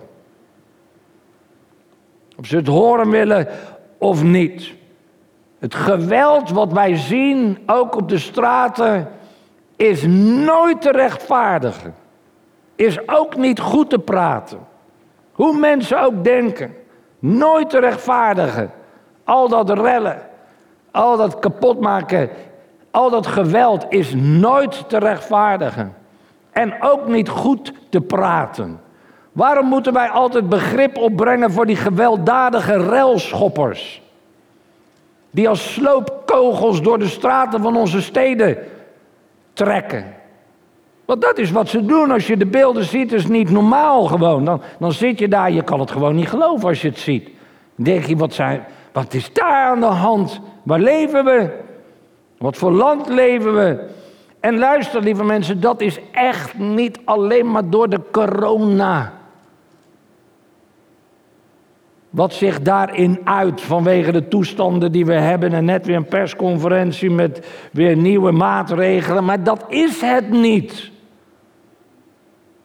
Of 2.41 2.47
ze 2.47 2.57
het 2.57 2.67
horen 2.67 3.11
willen 3.11 3.49
of 3.99 4.23
niet. 4.23 4.73
Het 5.59 5.75
geweld 5.75 6.51
wat 6.51 6.73
wij 6.73 6.97
zien, 6.97 7.59
ook 7.67 7.97
op 7.97 8.09
de 8.09 8.19
straten, 8.19 9.09
is 9.77 10.07
nooit 10.45 10.83
te 10.83 10.91
rechtvaardigen. 10.91 11.95
Is 12.75 13.09
ook 13.09 13.37
niet 13.37 13.61
goed 13.61 13.91
te 13.91 13.99
praten. 13.99 14.59
Hoe 15.33 15.59
mensen 15.59 16.03
ook 16.03 16.25
denken. 16.25 16.75
Nooit 17.19 17.71
te 17.71 17.79
rechtvaardigen. 17.79 18.71
Al 19.25 19.49
dat 19.49 19.71
rellen, 19.71 20.23
al 20.91 21.17
dat 21.17 21.39
kapotmaken, 21.39 22.31
al 22.91 23.11
dat 23.11 23.27
geweld 23.27 23.87
is 23.89 24.15
nooit 24.15 24.89
te 24.89 24.99
rechtvaardigen. 24.99 25.95
En 26.51 26.83
ook 26.83 27.07
niet 27.07 27.29
goed 27.29 27.73
te 27.89 28.01
praten. 28.01 28.81
Waarom 29.33 29.67
moeten 29.67 29.93
wij 29.93 30.09
altijd 30.09 30.49
begrip 30.49 30.97
opbrengen 30.97 31.53
voor 31.53 31.67
die 31.67 31.77
gewelddadige 31.77 32.89
relschoppers? 32.89 34.03
Die 35.31 35.49
als 35.49 35.73
sloopkogels 35.73 36.83
door 36.83 36.99
de 36.99 37.09
straten 37.09 37.63
van 37.63 37.77
onze 37.77 38.03
steden 38.03 38.59
trekken. 39.53 40.15
Want 41.05 41.23
dat 41.23 41.39
is 41.39 41.51
wat 41.51 41.69
ze 41.69 41.85
doen 41.85 42.11
als 42.11 42.27
je 42.27 42.37
de 42.37 42.47
beelden 42.47 42.85
ziet, 42.85 43.13
is 43.13 43.27
niet 43.27 43.51
normaal 43.51 44.05
gewoon. 44.05 44.45
Dan, 44.45 44.63
dan 44.79 44.93
zit 44.93 45.19
je 45.19 45.29
daar, 45.29 45.51
je 45.51 45.63
kan 45.63 45.81
het 45.81 45.91
gewoon 45.91 46.15
niet 46.15 46.29
geloven 46.29 46.69
als 46.69 46.83
je 46.83 46.89
het 46.89 46.99
ziet. 46.99 47.25
Dan 47.25 47.85
denk 47.85 48.05
je, 48.05 48.17
wat, 48.17 48.33
zijn, 48.33 48.65
wat 48.93 49.15
is 49.15 49.33
daar 49.33 49.67
aan 49.67 49.81
de 49.81 49.87
hand? 49.87 50.41
Waar 50.63 50.81
leven 50.81 51.25
we? 51.25 51.49
Wat 52.39 52.57
voor 52.57 52.73
land 52.73 53.09
leven 53.09 53.55
we? 53.55 53.89
En 54.41 54.59
luister, 54.59 55.03
lieve 55.03 55.25
mensen, 55.25 55.61
dat 55.61 55.81
is 55.81 56.01
echt 56.13 56.59
niet 56.59 56.99
alleen 57.05 57.51
maar 57.51 57.71
door 57.71 57.89
de 57.89 58.01
corona. 58.11 59.13
Wat 62.11 62.33
zich 62.33 62.63
daarin 62.63 63.21
uit 63.25 63.61
vanwege 63.61 64.13
de 64.13 64.29
toestanden 64.29 64.93
die 64.93 65.07
we 65.07 65.13
hebben 65.13 65.53
en 65.53 65.65
net 65.65 65.87
weer 65.87 65.97
een 65.97 66.05
persconferentie 66.05 67.11
met 67.11 67.47
weer 67.73 67.97
nieuwe 67.97 68.33
maatregelen. 68.33 69.25
Maar 69.25 69.43
dat 69.43 69.65
is 69.69 70.01
het 70.01 70.31
niet. 70.31 70.91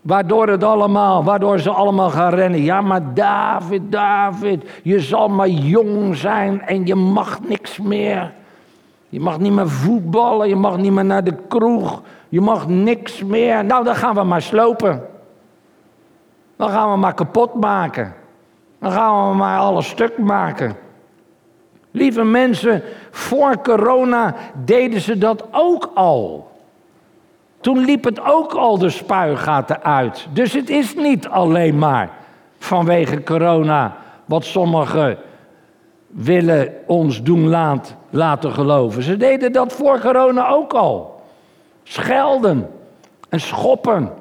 Waardoor 0.01 0.47
het 0.47 0.63
allemaal, 0.63 1.23
waardoor 1.23 1.59
ze 1.59 1.69
allemaal 1.69 2.09
gaan 2.09 2.33
rennen. 2.33 2.61
Ja, 2.61 2.81
maar 2.81 3.13
David, 3.13 3.81
David, 3.91 4.69
je 4.83 4.99
zal 4.99 5.27
maar 5.27 5.49
jong 5.49 6.15
zijn 6.15 6.61
en 6.61 6.85
je 6.85 6.95
mag 6.95 7.39
niks 7.47 7.79
meer. 7.79 8.33
Je 9.09 9.19
mag 9.19 9.39
niet 9.39 9.51
meer 9.51 9.69
voetballen, 9.69 10.47
je 10.47 10.55
mag 10.55 10.77
niet 10.77 10.91
meer 10.91 11.05
naar 11.05 11.23
de 11.23 11.35
kroeg, 11.47 12.01
je 12.29 12.41
mag 12.41 12.67
niks 12.67 13.23
meer. 13.23 13.65
Nou, 13.65 13.83
dan 13.83 13.95
gaan 13.95 14.15
we 14.15 14.23
maar 14.23 14.41
slopen. 14.41 15.03
Dan 16.55 16.69
gaan 16.69 16.91
we 16.91 16.97
maar 16.97 17.13
kapot 17.13 17.53
maken. 17.53 18.13
Dan 18.85 18.93
gaan 18.93 19.29
we 19.29 19.35
maar 19.35 19.59
alles 19.59 19.87
stuk 19.87 20.17
maken. 20.17 20.75
Lieve 21.91 22.23
mensen, 22.23 22.83
voor 23.11 23.61
corona 23.61 24.35
deden 24.65 25.01
ze 25.01 25.17
dat 25.17 25.43
ook 25.51 25.91
al. 25.93 26.51
Toen 27.59 27.77
liep 27.77 28.03
het 28.03 28.21
ook 28.25 28.53
al 28.53 28.77
de 28.77 28.89
spuigaten 28.89 29.83
uit. 29.83 30.27
Dus 30.33 30.53
het 30.53 30.69
is 30.69 30.95
niet 30.95 31.27
alleen 31.27 31.77
maar 31.77 32.09
vanwege 32.59 33.23
corona 33.23 33.95
wat 34.25 34.43
sommigen 34.45 35.17
willen 36.07 36.73
ons 36.85 37.23
doen 37.23 37.47
laat, 37.47 37.95
laten 38.09 38.51
geloven. 38.51 39.03
Ze 39.03 39.17
deden 39.17 39.51
dat 39.51 39.73
voor 39.73 39.99
corona 39.99 40.47
ook 40.47 40.73
al. 40.73 41.21
Schelden 41.83 42.71
en 43.29 43.39
schoppen 43.39 44.11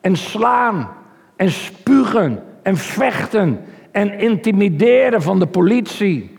en 0.00 0.16
slaan 0.16 0.88
en 1.36 1.50
spugen 1.50 2.42
en 2.62 2.76
vechten 2.76 3.64
en 3.92 4.18
intimideren 4.18 5.22
van 5.22 5.38
de 5.38 5.46
politie 5.46 6.38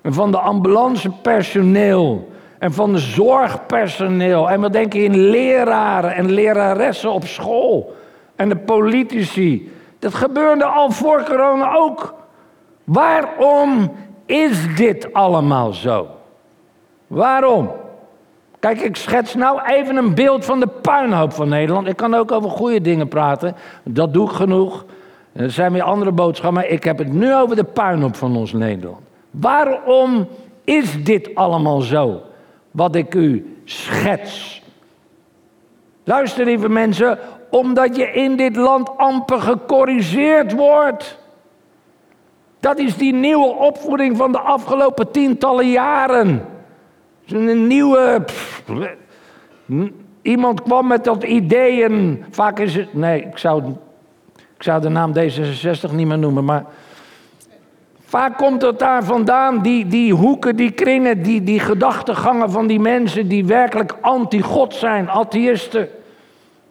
en 0.00 0.12
van 0.12 0.30
de 0.30 0.38
ambulancepersoneel 0.38 2.28
en 2.58 2.72
van 2.72 2.92
de 2.92 2.98
zorgpersoneel. 2.98 4.50
En 4.50 4.60
we 4.60 4.70
denken 4.70 5.04
in 5.04 5.16
leraren 5.16 6.14
en 6.14 6.32
leraressen 6.32 7.12
op 7.12 7.24
school 7.24 7.94
en 8.36 8.48
de 8.48 8.56
politici. 8.56 9.72
Dat 9.98 10.14
gebeurde 10.14 10.64
al 10.64 10.90
voor 10.90 11.22
corona 11.22 11.74
ook. 11.74 12.14
Waarom 12.84 13.92
is 14.26 14.76
dit 14.76 15.12
allemaal 15.12 15.72
zo? 15.72 16.06
Waarom? 17.06 17.70
Kijk, 18.58 18.80
ik 18.80 18.96
schets 18.96 19.34
nou 19.34 19.60
even 19.64 19.96
een 19.96 20.14
beeld 20.14 20.44
van 20.44 20.60
de 20.60 20.66
puinhoop 20.66 21.32
van 21.32 21.48
Nederland. 21.48 21.86
Ik 21.86 21.96
kan 21.96 22.14
ook 22.14 22.32
over 22.32 22.50
goede 22.50 22.80
dingen 22.80 23.08
praten. 23.08 23.56
Dat 23.84 24.12
doe 24.12 24.28
ik 24.28 24.34
genoeg. 24.34 24.84
Er 25.38 25.50
zijn 25.50 25.72
weer 25.72 25.82
andere 25.82 26.12
boodschappen. 26.12 26.60
Maar 26.60 26.70
ik 26.70 26.84
heb 26.84 26.98
het 26.98 27.12
nu 27.12 27.34
over 27.34 27.56
de 27.56 27.64
puinhoop 27.64 28.16
van 28.16 28.36
ons 28.36 28.52
Nederland. 28.52 29.00
Waarom 29.30 30.28
is 30.64 31.04
dit 31.04 31.34
allemaal 31.34 31.80
zo? 31.80 32.22
Wat 32.70 32.94
ik 32.94 33.14
u 33.14 33.56
schets. 33.64 34.62
Luister, 36.04 36.44
lieve 36.44 36.68
mensen, 36.68 37.18
omdat 37.50 37.96
je 37.96 38.12
in 38.12 38.36
dit 38.36 38.56
land 38.56 38.96
amper 38.96 39.40
gecorrigeerd 39.40 40.52
wordt. 40.52 41.18
Dat 42.60 42.78
is 42.78 42.96
die 42.96 43.12
nieuwe 43.12 43.54
opvoeding 43.54 44.16
van 44.16 44.32
de 44.32 44.40
afgelopen 44.40 45.10
tientallen 45.10 45.70
jaren. 45.70 46.44
Een 47.26 47.66
nieuwe. 47.66 48.24
iemand 50.22 50.62
kwam 50.62 50.86
met 50.86 51.04
dat 51.04 51.24
idee 51.24 51.84
en 51.84 52.24
vaak 52.30 52.58
is 52.58 52.74
het. 52.74 52.94
Nee, 52.94 53.22
ik 53.22 53.38
zou, 53.38 53.62
ik 54.58 54.64
zou 54.64 54.80
de 54.80 54.88
naam 54.88 55.12
D66 55.12 55.90
niet 55.90 56.06
meer 56.06 56.18
noemen, 56.18 56.44
maar. 56.44 56.64
Vaak 58.04 58.36
komt 58.36 58.62
het 58.62 58.78
daar 58.78 59.04
vandaan, 59.04 59.62
die, 59.62 59.86
die 59.86 60.14
hoeken, 60.14 60.56
die 60.56 60.70
kringen, 60.70 61.22
die, 61.22 61.42
die 61.42 61.60
gedachtegangen 61.60 62.50
van 62.50 62.66
die 62.66 62.80
mensen 62.80 63.28
die 63.28 63.46
werkelijk 63.46 63.96
anti-God 64.00 64.74
zijn, 64.74 65.10
atheïsten. 65.10 65.88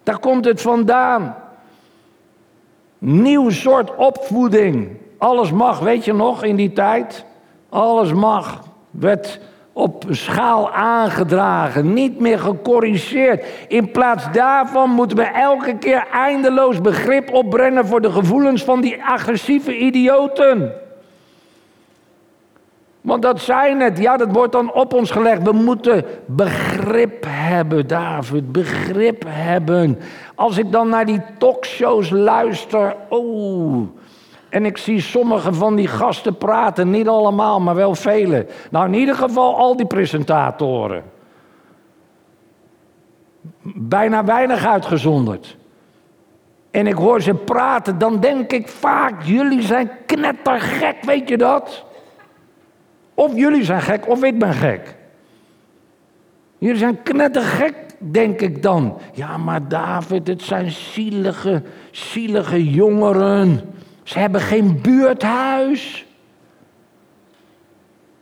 Daar 0.03 0.19
komt 0.19 0.45
het 0.45 0.61
vandaan. 0.61 1.35
Nieuw 2.97 3.49
soort 3.49 3.95
opvoeding. 3.95 4.89
Alles 5.17 5.51
mag, 5.51 5.79
weet 5.79 6.05
je 6.05 6.13
nog, 6.13 6.43
in 6.43 6.55
die 6.55 6.73
tijd? 6.73 7.25
Alles 7.69 8.13
mag. 8.13 8.63
Werd 8.89 9.39
op 9.77 10.03
schaal 10.09 10.71
aangedragen, 10.71 11.93
niet 11.93 12.19
meer 12.19 12.39
gecorrigeerd. 12.39 13.45
In 13.67 13.91
plaats 13.91 14.31
daarvan 14.31 14.89
moeten 14.89 15.17
we 15.17 15.23
elke 15.23 15.77
keer 15.77 16.07
eindeloos 16.13 16.81
begrip 16.81 17.33
opbrengen 17.33 17.87
voor 17.87 18.01
de 18.01 18.11
gevoelens 18.11 18.63
van 18.63 18.81
die 18.81 19.03
agressieve 19.03 19.77
idioten. 19.77 20.73
Want 23.01 23.21
dat 23.21 23.41
zijn 23.41 23.79
het, 23.79 23.97
ja, 23.97 24.17
dat 24.17 24.31
wordt 24.31 24.51
dan 24.51 24.73
op 24.73 24.93
ons 24.93 25.11
gelegd. 25.11 25.43
We 25.43 25.51
moeten 25.51 26.05
begrip 26.25 27.25
hebben, 27.27 27.87
David, 27.87 28.51
begrip 28.51 29.23
hebben. 29.27 29.99
Als 30.35 30.57
ik 30.57 30.71
dan 30.71 30.89
naar 30.89 31.05
die 31.05 31.21
talkshows 31.37 32.09
luister, 32.09 32.95
oh, 33.09 33.87
en 34.49 34.65
ik 34.65 34.77
zie 34.77 35.01
sommige 35.01 35.53
van 35.53 35.75
die 35.75 35.87
gasten 35.87 36.37
praten, 36.37 36.89
niet 36.89 37.07
allemaal, 37.07 37.59
maar 37.59 37.75
wel 37.75 37.95
vele. 37.95 38.45
Nou, 38.71 38.85
in 38.85 38.93
ieder 38.93 39.15
geval 39.15 39.57
al 39.57 39.75
die 39.75 39.85
presentatoren. 39.85 41.03
Bijna 43.61 44.23
weinig 44.23 44.65
uitgezonderd. 44.65 45.57
En 46.71 46.87
ik 46.87 46.95
hoor 46.95 47.21
ze 47.21 47.33
praten, 47.33 47.97
dan 47.97 48.19
denk 48.19 48.51
ik 48.51 48.67
vaak, 48.67 49.23
jullie 49.23 49.61
zijn 49.61 49.89
knettergek, 50.05 50.95
weet 51.01 51.29
je 51.29 51.37
dat? 51.37 51.85
Of 53.13 53.35
jullie 53.35 53.63
zijn 53.63 53.81
gek, 53.81 54.07
of 54.07 54.23
ik 54.23 54.39
ben 54.39 54.53
gek. 54.53 54.95
Jullie 56.57 56.77
zijn 56.77 57.03
knettergek, 57.03 57.75
denk 57.97 58.41
ik 58.41 58.61
dan. 58.63 58.97
Ja, 59.13 59.37
maar 59.37 59.67
David, 59.67 60.27
het 60.27 60.41
zijn 60.41 60.71
zielige, 60.71 61.63
zielige 61.91 62.69
jongeren. 62.69 63.61
Ze 64.07 64.19
hebben 64.19 64.41
geen 64.41 64.81
buurthuis. 64.81 66.05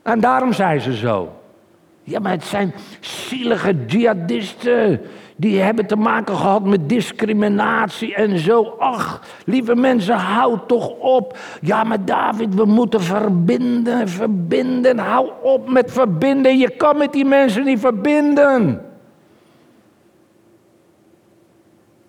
En 0.04 0.20
daarom 0.20 0.54
zijn 0.54 0.82
ze 0.82 0.96
zo. 0.96 1.42
Ja, 2.04 2.20
maar 2.20 2.32
het 2.32 2.44
zijn 2.44 2.74
zielige 3.00 3.76
jihadisten. 3.88 5.02
Die 5.36 5.60
hebben 5.60 5.86
te 5.86 5.96
maken 5.96 6.36
gehad 6.36 6.64
met 6.64 6.90
discriminatie 6.90 8.16
en 8.16 8.40
zo. 8.40 8.76
Ach, 8.80 9.22
lieve 9.46 9.76
mensen, 9.76 10.16
houd 10.16 10.68
toch 10.68 10.90
op. 10.90 11.38
Ja, 11.62 11.84
maar 11.84 12.06
David, 12.06 12.56
we 12.56 12.66
moeten 12.66 13.02
verbinden, 13.02 14.10
verbinden. 14.10 14.98
Hou 15.00 15.32
op 15.42 15.70
met 15.70 15.92
verbinden. 15.92 16.58
Je 16.58 16.70
kan 16.70 16.98
met 16.98 17.14
die 17.14 17.26
mensen 17.26 17.64
niet 17.64 17.80
verbinden. 17.80 18.85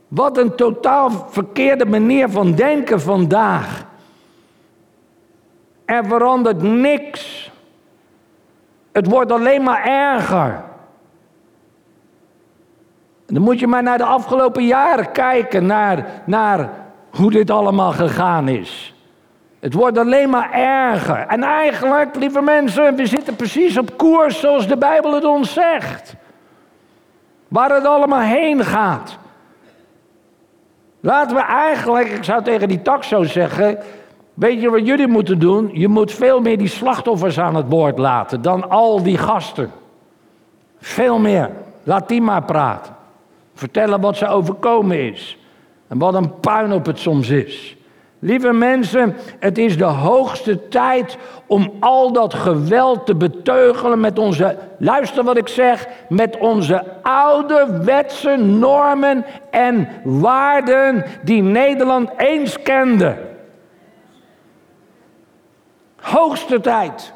Wat 0.08 0.38
een 0.38 0.54
totaal 0.54 1.10
verkeerde 1.28 1.86
manier 1.86 2.28
van 2.28 2.54
denken 2.54 3.00
vandaag. 3.00 3.84
Er 5.84 6.04
verandert 6.04 6.62
niks. 6.62 7.50
Het 8.92 9.06
wordt 9.06 9.32
alleen 9.32 9.62
maar 9.62 9.84
erger. 9.84 10.64
Dan 13.26 13.42
moet 13.42 13.58
je 13.58 13.66
maar 13.66 13.82
naar 13.82 13.98
de 13.98 14.04
afgelopen 14.04 14.66
jaren 14.66 15.12
kijken, 15.12 15.66
naar, 15.66 16.22
naar 16.26 16.70
hoe 17.10 17.30
dit 17.30 17.50
allemaal 17.50 17.92
gegaan 17.92 18.48
is. 18.48 18.94
Het 19.60 19.74
wordt 19.74 19.98
alleen 19.98 20.30
maar 20.30 20.52
erger. 20.52 21.26
En 21.26 21.42
eigenlijk, 21.42 22.16
lieve 22.16 22.40
mensen, 22.40 22.96
we 22.96 23.06
zitten 23.06 23.36
precies 23.36 23.78
op 23.78 23.96
koers 23.96 24.40
zoals 24.40 24.68
de 24.68 24.76
Bijbel 24.76 25.14
het 25.14 25.24
ons 25.24 25.52
zegt. 25.52 26.14
Waar 27.48 27.70
het 27.70 27.86
allemaal 27.86 28.20
heen 28.20 28.64
gaat. 28.64 29.18
Laten 31.06 31.36
we 31.36 31.42
eigenlijk, 31.42 32.08
ik 32.08 32.24
zou 32.24 32.42
tegen 32.42 32.68
die 32.68 32.82
taxo 32.82 33.22
zeggen, 33.22 33.78
weet 34.34 34.60
je 34.60 34.70
wat 34.70 34.86
jullie 34.86 35.06
moeten 35.06 35.38
doen? 35.38 35.70
Je 35.72 35.88
moet 35.88 36.12
veel 36.12 36.40
meer 36.40 36.58
die 36.58 36.68
slachtoffers 36.68 37.38
aan 37.38 37.54
het 37.54 37.68
woord 37.68 37.98
laten 37.98 38.42
dan 38.42 38.70
al 38.70 39.02
die 39.02 39.18
gasten. 39.18 39.70
Veel 40.78 41.18
meer. 41.18 41.50
Laat 41.82 42.08
die 42.08 42.20
maar 42.20 42.42
praten. 42.42 42.94
Vertellen 43.54 44.00
wat 44.00 44.16
ze 44.16 44.28
overkomen 44.28 45.12
is. 45.12 45.38
En 45.88 45.98
wat 45.98 46.14
een 46.14 46.40
puin 46.40 46.72
op 46.72 46.86
het 46.86 46.98
soms 46.98 47.28
is. 47.28 47.76
Lieve 48.18 48.52
mensen, 48.52 49.16
het 49.38 49.58
is 49.58 49.78
de 49.78 49.84
hoogste 49.84 50.68
tijd 50.68 51.16
om 51.46 51.72
al 51.80 52.12
dat 52.12 52.34
geweld 52.34 53.06
te 53.06 53.14
beteugelen 53.14 54.00
met 54.00 54.18
onze, 54.18 54.56
luister 54.78 55.24
wat 55.24 55.36
ik 55.36 55.48
zeg, 55.48 55.88
met 56.08 56.38
onze 56.38 56.84
ouderwetse 57.02 58.36
normen 58.36 59.24
en 59.50 59.88
waarden 60.04 61.04
die 61.24 61.42
Nederland 61.42 62.10
eens 62.16 62.62
kende. 62.62 63.16
Hoogste 65.96 66.60
tijd. 66.60 67.12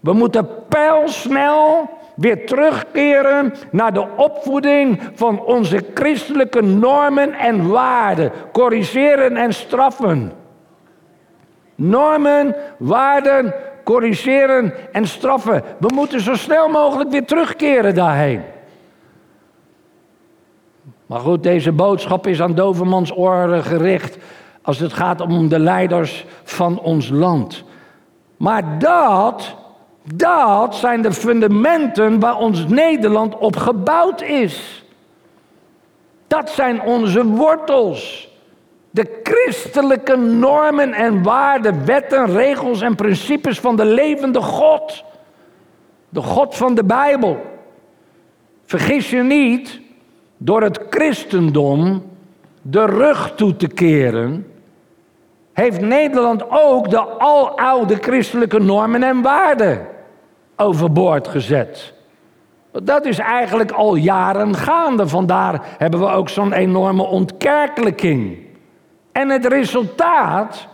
We 0.00 0.12
moeten 0.12 0.48
pijlsnel 0.68 1.90
weer 2.22 2.46
terugkeren 2.46 3.54
naar 3.70 3.92
de 3.92 4.06
opvoeding 4.16 5.00
van 5.14 5.44
onze 5.44 5.84
christelijke 5.94 6.62
normen 6.62 7.32
en 7.32 7.68
waarden. 7.68 8.32
Corrigeren 8.52 9.36
en 9.36 9.54
straffen. 9.54 10.32
Normen, 11.74 12.56
waarden, 12.78 13.54
corrigeren 13.84 14.72
en 14.92 15.06
straffen. 15.06 15.62
We 15.78 15.90
moeten 15.94 16.20
zo 16.20 16.34
snel 16.34 16.68
mogelijk 16.68 17.10
weer 17.10 17.26
terugkeren 17.26 17.94
daarheen. 17.94 18.42
Maar 21.06 21.20
goed, 21.20 21.42
deze 21.42 21.72
boodschap 21.72 22.26
is 22.26 22.42
aan 22.42 22.54
dovermans 22.54 23.16
oren 23.16 23.62
gericht 23.62 24.18
als 24.62 24.78
het 24.78 24.92
gaat 24.92 25.20
om 25.20 25.48
de 25.48 25.58
leiders 25.58 26.24
van 26.42 26.80
ons 26.80 27.08
land. 27.08 27.64
Maar 28.36 28.78
dat 28.78 29.56
dat 30.02 30.74
zijn 30.74 31.02
de 31.02 31.12
fundamenten 31.12 32.20
waar 32.20 32.36
ons 32.36 32.66
Nederland 32.66 33.38
op 33.38 33.56
gebouwd 33.56 34.22
is. 34.22 34.84
Dat 36.26 36.50
zijn 36.50 36.82
onze 36.82 37.24
wortels. 37.26 38.30
De 38.90 39.20
christelijke 39.22 40.16
normen 40.16 40.92
en 40.92 41.22
waarden, 41.22 41.84
wetten, 41.86 42.26
regels 42.26 42.80
en 42.80 42.94
principes 42.94 43.60
van 43.60 43.76
de 43.76 43.84
levende 43.84 44.40
God. 44.40 45.04
De 46.08 46.22
God 46.22 46.56
van 46.56 46.74
de 46.74 46.84
Bijbel. 46.84 47.40
Vergis 48.64 49.10
je 49.10 49.22
niet, 49.22 49.80
door 50.36 50.62
het 50.62 50.80
christendom 50.90 52.10
de 52.62 52.84
rug 52.84 53.32
toe 53.34 53.56
te 53.56 53.66
keren, 53.66 54.46
heeft 55.52 55.80
Nederland 55.80 56.44
ook 56.50 56.90
de 56.90 57.00
aloude 57.00 57.96
christelijke 57.96 58.58
normen 58.58 59.02
en 59.02 59.22
waarden 59.22 59.86
overboord 60.62 61.28
gezet. 61.28 61.92
Dat 62.72 63.06
is 63.06 63.18
eigenlijk 63.18 63.70
al 63.70 63.94
jaren 63.94 64.54
gaande. 64.54 65.08
Vandaar 65.08 65.62
hebben 65.78 66.00
we 66.00 66.06
ook 66.06 66.28
zo'n 66.28 66.52
enorme 66.52 67.02
ontkerkelijking. 67.02 68.38
En 69.12 69.28
het 69.28 69.46
resultaat, 69.46 70.68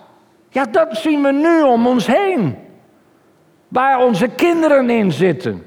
ja, 0.48 0.64
dat 0.64 0.96
zien 0.96 1.22
we 1.22 1.32
nu 1.32 1.62
om 1.62 1.86
ons 1.86 2.06
heen. 2.06 2.56
Waar 3.68 4.04
onze 4.04 4.28
kinderen 4.28 4.90
in 4.90 5.12
zitten. 5.12 5.62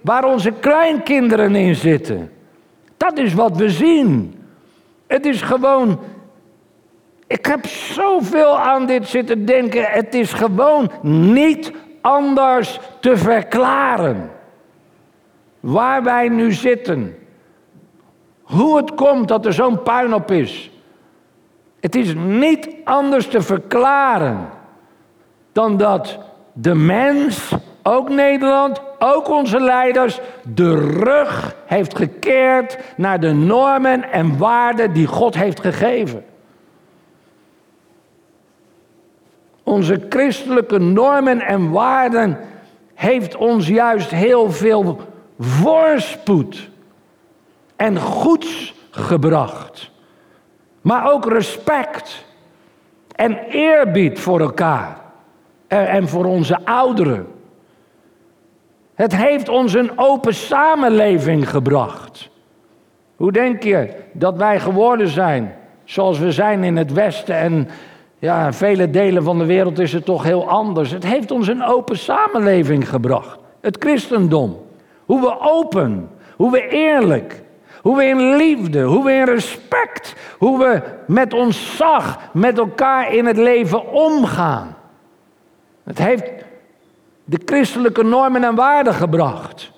Waar 0.00 0.24
onze 0.24 0.50
kleinkinderen 0.50 1.54
in 1.54 1.74
zitten. 1.74 2.30
Dat 2.96 3.18
is 3.18 3.34
wat 3.34 3.56
we 3.56 3.70
zien. 3.70 4.42
Het 5.06 5.26
is 5.26 5.42
gewoon. 5.42 6.00
Ik 7.26 7.46
heb 7.46 7.66
zoveel 7.66 8.58
aan 8.58 8.86
dit 8.86 9.08
zitten 9.08 9.44
denken. 9.44 9.84
Het 9.84 10.14
is 10.14 10.32
gewoon 10.32 10.90
niet 11.02 11.72
anders 12.00 12.80
te 13.00 13.16
verklaren. 13.16 14.30
Waar 15.60 16.02
wij 16.02 16.28
nu 16.28 16.52
zitten. 16.52 17.16
Hoe 18.42 18.76
het 18.76 18.94
komt 18.94 19.28
dat 19.28 19.46
er 19.46 19.52
zo'n 19.52 19.82
puin 19.82 20.14
op 20.14 20.30
is. 20.30 20.70
Het 21.80 21.94
is 21.94 22.14
niet 22.14 22.68
anders 22.84 23.26
te 23.26 23.42
verklaren 23.42 24.48
dan 25.52 25.76
dat 25.76 26.18
de 26.52 26.74
mens, 26.74 27.52
ook 27.82 28.08
Nederland, 28.08 28.82
ook 28.98 29.28
onze 29.28 29.60
leiders, 29.60 30.20
de 30.42 30.74
rug 31.00 31.54
heeft 31.66 31.96
gekeerd 31.96 32.78
naar 32.96 33.20
de 33.20 33.32
normen 33.32 34.12
en 34.12 34.38
waarden 34.38 34.92
die 34.92 35.06
God 35.06 35.34
heeft 35.34 35.60
gegeven. 35.60 36.24
Onze 39.68 40.06
christelijke 40.08 40.78
normen 40.78 41.40
en 41.40 41.70
waarden 41.70 42.38
heeft 42.94 43.36
ons 43.36 43.66
juist 43.66 44.10
heel 44.10 44.52
veel 44.52 45.00
voorspoed 45.38 46.70
en 47.76 47.98
goeds 47.98 48.74
gebracht. 48.90 49.90
Maar 50.80 51.12
ook 51.12 51.32
respect 51.32 52.24
en 53.14 53.38
eerbied 53.50 54.20
voor 54.20 54.40
elkaar 54.40 55.00
en 55.66 56.08
voor 56.08 56.24
onze 56.24 56.58
ouderen. 56.64 57.26
Het 58.94 59.16
heeft 59.16 59.48
ons 59.48 59.74
een 59.74 59.98
open 59.98 60.34
samenleving 60.34 61.50
gebracht. 61.50 62.30
Hoe 63.16 63.32
denk 63.32 63.62
je 63.62 63.94
dat 64.12 64.36
wij 64.36 64.60
geworden 64.60 65.08
zijn 65.08 65.54
zoals 65.84 66.18
we 66.18 66.32
zijn 66.32 66.64
in 66.64 66.76
het 66.76 66.92
Westen 66.92 67.36
en 67.36 67.68
ja, 68.18 68.46
in 68.46 68.52
vele 68.52 68.90
delen 68.90 69.22
van 69.22 69.38
de 69.38 69.44
wereld 69.44 69.78
is 69.78 69.92
het 69.92 70.04
toch 70.04 70.22
heel 70.22 70.48
anders. 70.48 70.90
Het 70.90 71.04
heeft 71.04 71.30
ons 71.30 71.48
een 71.48 71.64
open 71.64 71.98
samenleving 71.98 72.88
gebracht. 72.88 73.38
Het 73.60 73.76
christendom. 73.78 74.66
Hoe 75.04 75.20
we 75.20 75.40
open, 75.40 76.08
hoe 76.36 76.50
we 76.50 76.68
eerlijk, 76.68 77.42
hoe 77.82 77.96
we 77.96 78.04
in 78.04 78.36
liefde, 78.36 78.82
hoe 78.82 79.04
we 79.04 79.12
in 79.12 79.24
respect, 79.24 80.14
hoe 80.38 80.58
we 80.58 80.82
met 81.06 81.34
ons 81.34 81.76
zag 81.76 82.18
met 82.32 82.58
elkaar 82.58 83.14
in 83.14 83.26
het 83.26 83.36
leven 83.36 83.92
omgaan. 83.92 84.76
Het 85.84 85.98
heeft 85.98 86.30
de 87.24 87.40
christelijke 87.44 88.02
normen 88.02 88.44
en 88.44 88.54
waarden 88.54 88.94
gebracht. 88.94 89.72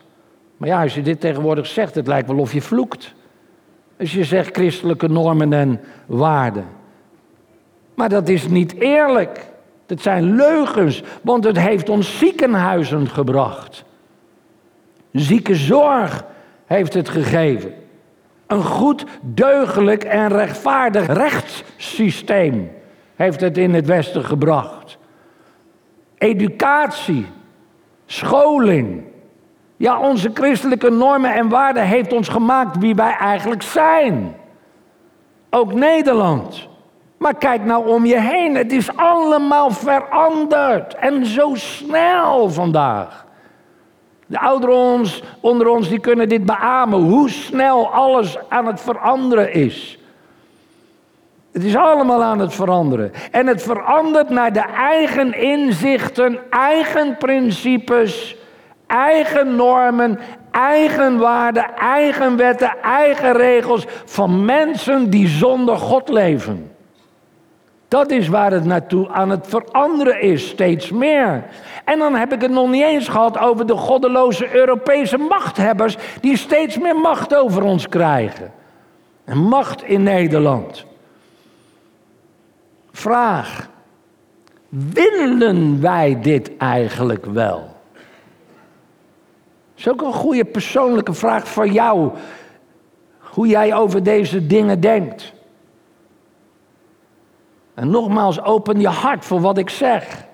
Maar 0.57 0.69
ja, 0.69 0.83
als 0.83 0.95
je 0.95 1.03
dit 1.03 1.21
tegenwoordig 1.21 1.67
zegt, 1.67 1.95
het 1.95 2.07
lijkt 2.07 2.29
wel 2.29 2.39
of 2.39 2.53
je 2.53 2.63
vloekt. 2.63 3.15
Als 3.99 4.13
je 4.13 4.25
zegt 4.25 4.57
christelijke 4.57 5.09
normen 5.09 5.53
en 5.53 5.81
waarden. 6.07 6.65
Maar 8.01 8.09
dat 8.09 8.29
is 8.29 8.49
niet 8.49 8.75
eerlijk. 8.75 9.47
Dat 9.87 10.01
zijn 10.01 10.35
leugens, 10.35 11.03
want 11.23 11.45
het 11.45 11.59
heeft 11.59 11.89
ons 11.89 12.19
ziekenhuizen 12.19 13.09
gebracht. 13.09 13.85
Ziekenzorg 15.13 16.25
heeft 16.67 16.95
het 16.95 17.09
gegeven. 17.09 17.75
Een 18.47 18.63
goed, 18.63 19.05
deugdelijk 19.21 20.05
en 20.05 20.29
rechtvaardig 20.29 21.07
rechtssysteem 21.07 22.71
heeft 23.15 23.41
het 23.41 23.59
in 23.59 23.75
het 23.75 23.87
Westen 23.87 24.25
gebracht. 24.25 24.99
Educatie, 26.19 27.27
scholing. 28.07 29.03
Ja, 29.77 29.99
onze 29.99 30.31
christelijke 30.35 30.91
normen 30.91 31.35
en 31.35 31.49
waarden 31.49 31.87
heeft 31.87 32.13
ons 32.13 32.29
gemaakt 32.29 32.79
wie 32.79 32.95
wij 32.95 33.17
eigenlijk 33.17 33.63
zijn. 33.63 34.35
Ook 35.51 35.73
Nederland. 35.73 36.69
Maar 37.21 37.35
kijk 37.35 37.65
nou 37.65 37.89
om 37.89 38.05
je 38.07 38.21
heen. 38.21 38.55
Het 38.55 38.73
is 38.73 38.97
allemaal 38.97 39.71
veranderd. 39.71 40.95
En 40.95 41.27
zo 41.27 41.55
snel 41.55 42.51
vandaag. 42.51 43.27
De 44.27 44.39
ouderen 44.39 45.05
onder 45.41 45.69
ons 45.69 45.89
die 45.89 46.01
kunnen 46.01 46.29
dit 46.29 46.45
beamen. 46.45 47.01
Hoe 47.01 47.29
snel 47.29 47.93
alles 47.93 48.39
aan 48.49 48.67
het 48.67 48.81
veranderen 48.81 49.53
is. 49.53 49.99
Het 51.53 51.65
is 51.65 51.77
allemaal 51.77 52.23
aan 52.23 52.39
het 52.39 52.55
veranderen. 52.55 53.13
En 53.31 53.47
het 53.47 53.63
verandert 53.63 54.31
naar 54.31 54.53
de 54.53 54.65
eigen 54.77 55.35
inzichten, 55.35 56.39
eigen 56.51 57.17
principes, 57.17 58.37
eigen 58.87 59.57
normen, 59.57 60.19
eigen 60.51 61.19
waarden, 61.19 61.77
eigen 61.77 62.37
wetten, 62.37 62.77
eigen 62.83 63.33
regels 63.33 63.87
van 64.05 64.45
mensen 64.45 65.11
die 65.11 65.29
zonder 65.29 65.77
God 65.77 66.09
leven. 66.09 66.79
Dat 67.91 68.11
is 68.11 68.29
waar 68.29 68.53
het 68.53 68.65
naartoe 68.65 69.09
aan 69.09 69.31
het 69.31 69.47
veranderen 69.47 70.21
is, 70.21 70.49
steeds 70.49 70.91
meer. 70.91 71.45
En 71.85 71.99
dan 71.99 72.15
heb 72.15 72.33
ik 72.33 72.41
het 72.41 72.51
nog 72.51 72.71
niet 72.71 72.83
eens 72.83 73.09
gehad 73.09 73.39
over 73.39 73.67
de 73.67 73.77
goddeloze 73.77 74.55
Europese 74.55 75.17
machthebbers 75.17 75.97
die 76.21 76.37
steeds 76.37 76.79
meer 76.79 76.97
macht 76.97 77.35
over 77.35 77.63
ons 77.63 77.89
krijgen. 77.89 78.53
En 79.25 79.39
macht 79.39 79.83
in 79.83 80.03
Nederland. 80.03 80.85
Vraag. 82.93 83.69
Willen 84.69 85.81
wij 85.81 86.21
dit 86.21 86.57
eigenlijk 86.57 87.27
wel? 87.27 87.59
Dat 87.59 88.03
is 89.77 89.89
ook 89.89 90.03
een 90.03 90.13
goede 90.13 90.45
persoonlijke 90.45 91.15
vraag 91.15 91.49
voor 91.49 91.69
jou. 91.69 92.11
Hoe 93.19 93.47
jij 93.47 93.75
over 93.75 94.03
deze 94.03 94.47
dingen 94.47 94.81
denkt. 94.81 95.33
En 97.81 97.91
nogmaals, 97.91 98.43
open 98.43 98.81
je 98.81 98.89
hart 98.89 99.25
voor 99.25 99.41
wat 99.41 99.59
ik 99.59 99.71
zeg. 99.71 100.25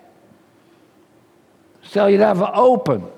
Stel 1.80 2.06
je 2.06 2.18
daarvoor 2.18 2.52
open. 2.52 3.10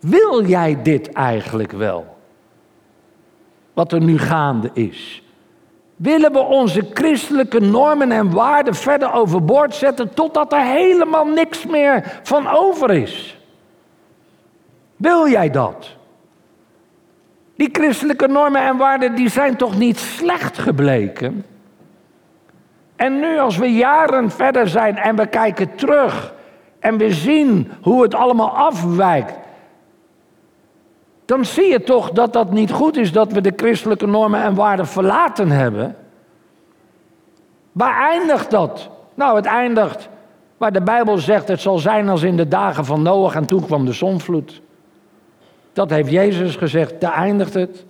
Wil 0.00 0.44
jij 0.44 0.82
dit 0.82 1.12
eigenlijk 1.12 1.72
wel? 1.72 2.16
Wat 3.72 3.92
er 3.92 4.00
nu 4.00 4.18
gaande 4.18 4.70
is. 4.72 5.22
Willen 5.96 6.32
we 6.32 6.38
onze 6.38 6.86
christelijke 6.92 7.60
normen 7.60 8.12
en 8.12 8.30
waarden 8.30 8.74
verder 8.74 9.12
overboord 9.12 9.74
zetten 9.74 10.14
totdat 10.14 10.52
er 10.52 10.64
helemaal 10.64 11.26
niks 11.26 11.66
meer 11.66 12.20
van 12.22 12.48
over 12.48 12.90
is? 12.90 13.38
Wil 14.96 15.28
jij 15.28 15.50
dat? 15.50 15.96
Die 17.56 17.68
christelijke 17.72 18.26
normen 18.26 18.62
en 18.62 18.76
waarden 18.76 19.14
die 19.14 19.28
zijn 19.28 19.56
toch 19.56 19.78
niet 19.78 19.98
slecht 19.98 20.58
gebleken? 20.58 21.44
En 22.98 23.20
nu 23.20 23.38
als 23.38 23.56
we 23.56 23.72
jaren 23.72 24.30
verder 24.30 24.68
zijn 24.68 24.96
en 24.96 25.16
we 25.16 25.26
kijken 25.26 25.74
terug 25.74 26.34
en 26.78 26.96
we 26.96 27.12
zien 27.12 27.70
hoe 27.82 28.02
het 28.02 28.14
allemaal 28.14 28.50
afwijkt, 28.50 29.34
dan 31.24 31.44
zie 31.44 31.70
je 31.70 31.82
toch 31.82 32.10
dat 32.10 32.32
dat 32.32 32.50
niet 32.50 32.70
goed 32.70 32.96
is 32.96 33.12
dat 33.12 33.32
we 33.32 33.40
de 33.40 33.52
christelijke 33.56 34.06
normen 34.06 34.42
en 34.42 34.54
waarden 34.54 34.86
verlaten 34.86 35.50
hebben. 35.50 35.96
Waar 37.72 38.10
eindigt 38.10 38.50
dat? 38.50 38.88
Nou, 39.14 39.36
het 39.36 39.46
eindigt 39.46 40.08
waar 40.56 40.72
de 40.72 40.82
Bijbel 40.82 41.18
zegt 41.18 41.48
het 41.48 41.60
zal 41.60 41.78
zijn 41.78 42.08
als 42.08 42.22
in 42.22 42.36
de 42.36 42.48
dagen 42.48 42.84
van 42.84 43.02
Noach 43.02 43.34
en 43.34 43.46
toen 43.46 43.64
kwam 43.64 43.84
de 43.84 43.92
zonvloed. 43.92 44.60
Dat 45.72 45.90
heeft 45.90 46.10
Jezus 46.10 46.56
gezegd, 46.56 47.00
daar 47.00 47.12
eindigt 47.12 47.54
het. 47.54 47.84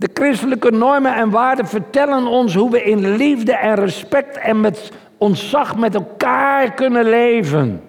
De 0.00 0.10
christelijke 0.14 0.70
normen 0.70 1.14
en 1.14 1.30
waarden 1.30 1.66
vertellen 1.66 2.26
ons 2.26 2.54
hoe 2.54 2.70
we 2.70 2.82
in 2.82 3.16
liefde 3.16 3.56
en 3.56 3.74
respect 3.74 4.38
en 4.38 4.60
met 4.60 4.92
ontzag 5.18 5.76
met 5.76 5.94
elkaar 5.94 6.72
kunnen 6.74 7.04
leven. 7.04 7.82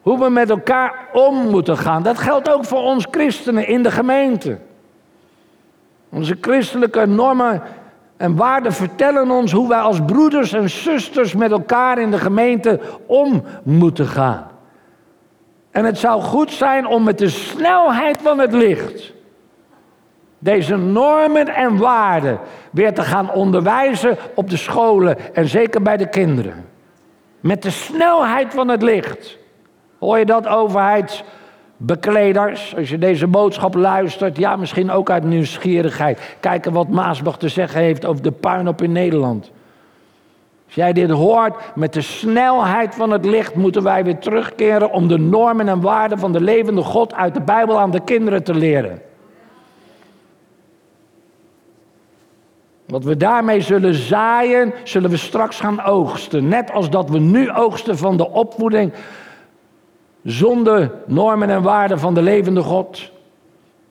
Hoe 0.00 0.18
we 0.18 0.30
met 0.30 0.50
elkaar 0.50 1.08
om 1.12 1.50
moeten 1.50 1.78
gaan. 1.78 2.02
Dat 2.02 2.18
geldt 2.18 2.50
ook 2.50 2.64
voor 2.64 2.82
ons 2.82 3.06
christenen 3.10 3.68
in 3.68 3.82
de 3.82 3.90
gemeente. 3.90 4.58
Onze 6.08 6.36
christelijke 6.40 7.06
normen 7.06 7.62
en 8.16 8.36
waarden 8.36 8.72
vertellen 8.72 9.30
ons 9.30 9.52
hoe 9.52 9.68
wij 9.68 9.80
als 9.80 10.04
broeders 10.06 10.52
en 10.52 10.70
zusters 10.70 11.34
met 11.34 11.50
elkaar 11.50 11.98
in 11.98 12.10
de 12.10 12.18
gemeente 12.18 12.80
om 13.06 13.44
moeten 13.62 14.06
gaan. 14.06 14.50
En 15.70 15.84
het 15.84 15.98
zou 15.98 16.22
goed 16.22 16.50
zijn 16.50 16.86
om 16.86 17.04
met 17.04 17.18
de 17.18 17.28
snelheid 17.28 18.18
van 18.22 18.38
het 18.38 18.52
licht 18.52 19.14
deze 20.38 20.76
normen 20.76 21.54
en 21.54 21.76
waarden 21.76 22.38
weer 22.70 22.94
te 22.94 23.02
gaan 23.02 23.32
onderwijzen 23.32 24.16
op 24.34 24.50
de 24.50 24.56
scholen 24.56 25.34
en 25.34 25.48
zeker 25.48 25.82
bij 25.82 25.96
de 25.96 26.08
kinderen. 26.08 26.64
Met 27.40 27.62
de 27.62 27.70
snelheid 27.70 28.54
van 28.54 28.68
het 28.68 28.82
licht. 28.82 29.38
Hoor 29.98 30.18
je 30.18 30.24
dat, 30.24 30.46
overheidsbekleders? 30.46 32.76
Als 32.76 32.88
je 32.88 32.98
deze 32.98 33.26
boodschap 33.26 33.74
luistert, 33.74 34.36
ja, 34.36 34.56
misschien 34.56 34.90
ook 34.90 35.10
uit 35.10 35.24
nieuwsgierigheid. 35.24 36.36
Kijken 36.40 36.72
wat 36.72 36.88
Maasbach 36.88 37.38
te 37.38 37.48
zeggen 37.48 37.80
heeft 37.80 38.06
over 38.06 38.22
de 38.22 38.32
puinhoop 38.32 38.82
in 38.82 38.92
Nederland. 38.92 39.50
Als 40.66 40.74
jij 40.74 40.92
dit 40.92 41.10
hoort, 41.10 41.54
met 41.74 41.92
de 41.92 42.00
snelheid 42.00 42.94
van 42.94 43.10
het 43.10 43.24
licht 43.24 43.54
moeten 43.54 43.82
wij 43.82 44.04
weer 44.04 44.18
terugkeren 44.18 44.92
om 44.92 45.08
de 45.08 45.18
normen 45.18 45.68
en 45.68 45.80
waarden 45.80 46.18
van 46.18 46.32
de 46.32 46.40
levende 46.40 46.82
God 46.82 47.14
uit 47.14 47.34
de 47.34 47.40
Bijbel 47.40 47.78
aan 47.78 47.90
de 47.90 48.04
kinderen 48.04 48.42
te 48.42 48.54
leren. 48.54 49.00
Wat 52.86 53.04
we 53.04 53.16
daarmee 53.16 53.60
zullen 53.60 53.94
zaaien, 53.94 54.72
zullen 54.84 55.10
we 55.10 55.16
straks 55.16 55.60
gaan 55.60 55.82
oogsten. 55.82 56.48
Net 56.48 56.70
als 56.70 56.90
dat 56.90 57.10
we 57.10 57.18
nu 57.18 57.50
oogsten 57.50 57.98
van 57.98 58.16
de 58.16 58.30
opvoeding 58.30 58.92
zonder 60.22 60.92
normen 61.06 61.50
en 61.50 61.62
waarden 61.62 61.98
van 61.98 62.14
de 62.14 62.22
levende 62.22 62.62
God. 62.62 63.10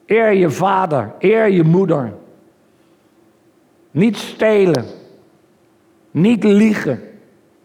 Eer 0.05 0.33
je 0.33 0.49
vader, 0.49 1.13
eer 1.19 1.49
je 1.49 1.63
moeder. 1.63 2.13
Niet 3.91 4.17
stelen, 4.17 4.85
niet 6.11 6.43
liegen, 6.43 6.99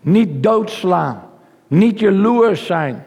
niet 0.03 0.43
doodslaan, 0.43 1.23
niet 1.66 1.99
jaloers 1.99 2.66
zijn. 2.66 3.07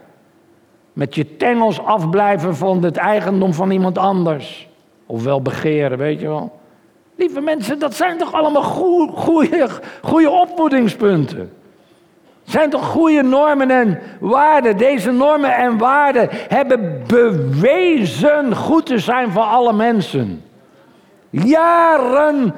Met 0.93 1.15
je 1.15 1.37
tengels 1.37 1.79
afblijven 1.79 2.55
van 2.55 2.83
het 2.83 2.97
eigendom 2.97 3.53
van 3.53 3.71
iemand 3.71 3.97
anders. 3.97 4.69
Ofwel 5.05 5.41
begeren, 5.41 5.97
weet 5.97 6.19
je 6.19 6.27
wel. 6.27 6.61
Lieve 7.15 7.41
mensen, 7.41 7.79
dat 7.79 7.95
zijn 7.95 8.17
toch 8.17 8.33
allemaal 8.33 8.63
goede, 8.63 9.69
goede 10.01 10.29
opvoedingspunten. 10.29 11.51
Zijn 12.43 12.69
toch 12.69 12.85
goede 12.85 13.21
normen 13.21 13.71
en 13.71 13.99
waarden? 14.19 14.77
Deze 14.77 15.11
normen 15.11 15.55
en 15.55 15.77
waarden 15.77 16.27
hebben 16.31 17.03
bewezen 17.07 18.55
goed 18.55 18.85
te 18.85 18.97
zijn 18.97 19.31
voor 19.31 19.43
alle 19.43 19.73
mensen. 19.73 20.43
Jarenlang. 21.29 22.51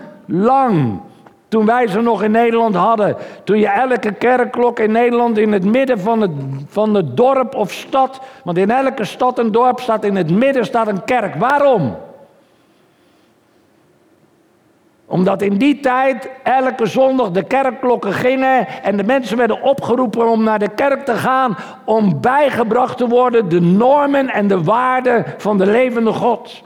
Toen 1.48 1.66
wij 1.66 1.88
ze 1.88 2.02
nog 2.02 2.24
in 2.24 2.32
Nederland 2.32 2.76
hadden. 2.76 3.16
Toen 3.44 3.60
je 3.60 3.68
elke 3.68 4.12
kerkklok 4.12 4.80
in 4.80 4.92
Nederland 4.92 5.38
in 5.38 5.52
het 5.52 5.66
midden 5.66 6.00
van 6.00 6.22
het, 6.22 6.32
van 6.68 6.94
het 6.94 7.18
dorp 7.18 7.56
of 7.56 7.72
stad. 7.72 8.22
Want 8.44 8.58
in 8.58 8.72
elke 8.72 9.04
stad 9.04 9.40
en 9.40 9.52
dorp 9.52 9.80
staat 9.80 10.04
in 10.04 10.16
het 10.16 10.32
midden 10.32 10.66
staat 10.66 10.88
een 10.88 11.04
kerk. 11.04 11.36
Waarom? 11.36 11.96
Omdat 15.08 15.42
in 15.42 15.58
die 15.58 15.80
tijd 15.80 16.30
elke 16.44 16.86
zondag 16.86 17.32
de 17.32 17.44
kerkklokken 17.44 18.14
gingen 18.14 18.68
en 18.68 18.98
de 18.98 19.04
mensen 19.04 19.38
werden 19.38 19.62
opgeroepen 19.62 20.28
om 20.28 20.44
naar 20.44 20.60
de 20.60 20.70
kerk 20.70 21.06
te 21.06 21.14
gaan, 21.14 21.58
om 21.86 22.22
bijgebracht 22.22 22.98
te 22.98 23.08
worden 23.08 23.50
de 23.50 23.62
normen 23.62 24.30
en 24.30 24.48
de 24.48 24.64
waarden 24.64 25.26
van 25.38 25.58
de 25.58 25.66
levende 25.66 26.12
God. 26.12 26.64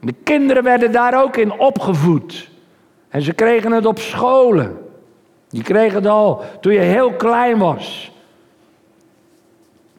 De 0.00 0.14
kinderen 0.24 0.62
werden 0.62 0.92
daar 0.92 1.22
ook 1.22 1.36
in 1.36 1.58
opgevoed. 1.58 2.50
En 3.08 3.22
ze 3.22 3.32
kregen 3.32 3.72
het 3.72 3.86
op 3.86 3.98
scholen. 3.98 4.78
Die 5.48 5.62
kregen 5.62 5.94
het 5.94 6.06
al 6.06 6.42
toen 6.60 6.72
je 6.72 6.78
heel 6.78 7.12
klein 7.12 7.58
was. 7.58 8.12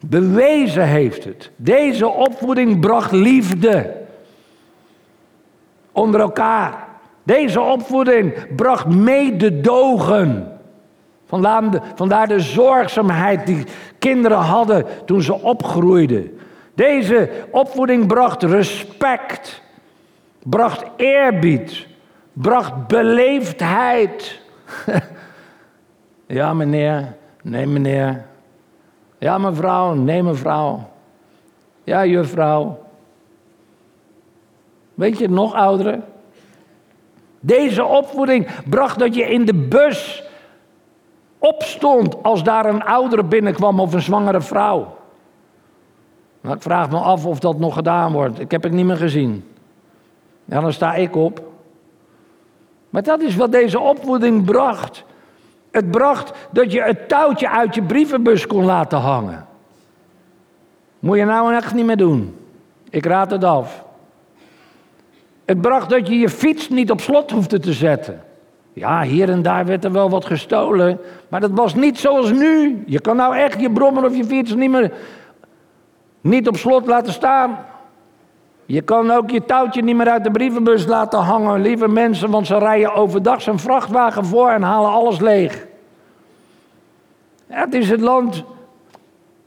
Bewezen 0.00 0.86
heeft 0.86 1.24
het. 1.24 1.50
Deze 1.56 2.08
opvoeding 2.08 2.80
bracht 2.80 3.12
liefde 3.12 3.94
onder 5.92 6.20
elkaar. 6.20 6.91
Deze 7.22 7.60
opvoeding 7.60 8.54
bracht 8.56 8.86
mededogen. 8.86 10.60
Vandaar 11.26 11.70
de, 11.70 11.80
vandaar 11.94 12.28
de 12.28 12.40
zorgzaamheid 12.40 13.46
die 13.46 13.64
kinderen 13.98 14.38
hadden 14.38 14.86
toen 15.04 15.22
ze 15.22 15.34
opgroeiden. 15.34 16.38
Deze 16.74 17.30
opvoeding 17.50 18.06
bracht 18.06 18.42
respect, 18.42 19.62
bracht 20.42 20.84
eerbied, 20.96 21.86
bracht 22.32 22.86
beleefdheid. 22.86 24.40
ja, 26.26 26.54
meneer, 26.54 27.16
nee, 27.42 27.66
meneer. 27.66 28.24
Ja, 29.18 29.38
mevrouw, 29.38 29.94
nee, 29.94 30.22
mevrouw. 30.22 30.90
Ja, 31.84 32.06
juffrouw. 32.06 32.78
Weet 34.94 35.18
je, 35.18 35.28
nog 35.28 35.54
ouderen? 35.54 36.04
Deze 37.44 37.84
opvoeding 37.84 38.48
bracht 38.68 38.98
dat 38.98 39.14
je 39.14 39.22
in 39.22 39.44
de 39.44 39.54
bus 39.54 40.24
opstond 41.38 42.22
als 42.22 42.42
daar 42.42 42.66
een 42.66 42.84
oudere 42.84 43.24
binnenkwam 43.24 43.80
of 43.80 43.92
een 43.92 44.02
zwangere 44.02 44.40
vrouw. 44.40 44.96
Nou, 46.40 46.56
ik 46.56 46.62
vraag 46.62 46.90
me 46.90 46.98
af 46.98 47.26
of 47.26 47.38
dat 47.38 47.58
nog 47.58 47.74
gedaan 47.74 48.12
wordt. 48.12 48.40
Ik 48.40 48.50
heb 48.50 48.62
het 48.62 48.72
niet 48.72 48.86
meer 48.86 48.96
gezien. 48.96 49.44
Ja, 50.44 50.60
dan 50.60 50.72
sta 50.72 50.94
ik 50.94 51.16
op. 51.16 51.42
Maar 52.90 53.02
dat 53.02 53.20
is 53.20 53.36
wat 53.36 53.52
deze 53.52 53.80
opvoeding 53.80 54.44
bracht. 54.44 55.04
Het 55.70 55.90
bracht 55.90 56.32
dat 56.50 56.72
je 56.72 56.82
het 56.82 57.08
touwtje 57.08 57.50
uit 57.50 57.74
je 57.74 57.82
brievenbus 57.82 58.46
kon 58.46 58.64
laten 58.64 58.98
hangen. 58.98 59.46
Moet 60.98 61.16
je 61.16 61.24
nou 61.24 61.54
echt 61.54 61.74
niet 61.74 61.86
meer 61.86 61.96
doen. 61.96 62.36
Ik 62.90 63.06
raad 63.06 63.30
het 63.30 63.44
af. 63.44 63.84
Het 65.44 65.60
bracht 65.60 65.90
dat 65.90 66.08
je 66.08 66.18
je 66.18 66.28
fiets 66.28 66.68
niet 66.68 66.90
op 66.90 67.00
slot 67.00 67.30
hoefde 67.30 67.58
te 67.58 67.72
zetten. 67.72 68.22
Ja, 68.72 69.02
hier 69.02 69.30
en 69.30 69.42
daar 69.42 69.66
werd 69.66 69.84
er 69.84 69.92
wel 69.92 70.10
wat 70.10 70.24
gestolen, 70.24 70.98
maar 71.28 71.40
dat 71.40 71.50
was 71.54 71.74
niet 71.74 71.98
zoals 71.98 72.32
nu. 72.32 72.82
Je 72.86 73.00
kan 73.00 73.16
nou 73.16 73.36
echt 73.36 73.60
je 73.60 73.70
brommer 73.70 74.04
of 74.04 74.16
je 74.16 74.24
fiets 74.24 74.54
niet 74.54 74.70
meer 74.70 74.92
niet 76.20 76.48
op 76.48 76.56
slot 76.56 76.86
laten 76.86 77.12
staan. 77.12 77.58
Je 78.66 78.82
kan 78.82 79.10
ook 79.10 79.30
je 79.30 79.44
touwtje 79.44 79.82
niet 79.82 79.96
meer 79.96 80.08
uit 80.08 80.24
de 80.24 80.30
brievenbus 80.30 80.86
laten 80.86 81.18
hangen, 81.18 81.60
lieve 81.60 81.88
mensen, 81.88 82.30
want 82.30 82.46
ze 82.46 82.58
rijden 82.58 82.94
overdag 82.94 83.42
zijn 83.42 83.58
vrachtwagen 83.58 84.24
voor 84.24 84.48
en 84.48 84.62
halen 84.62 84.90
alles 84.90 85.20
leeg. 85.20 85.66
het 87.46 87.74
is 87.74 87.90
het 87.90 88.00
land 88.00 88.44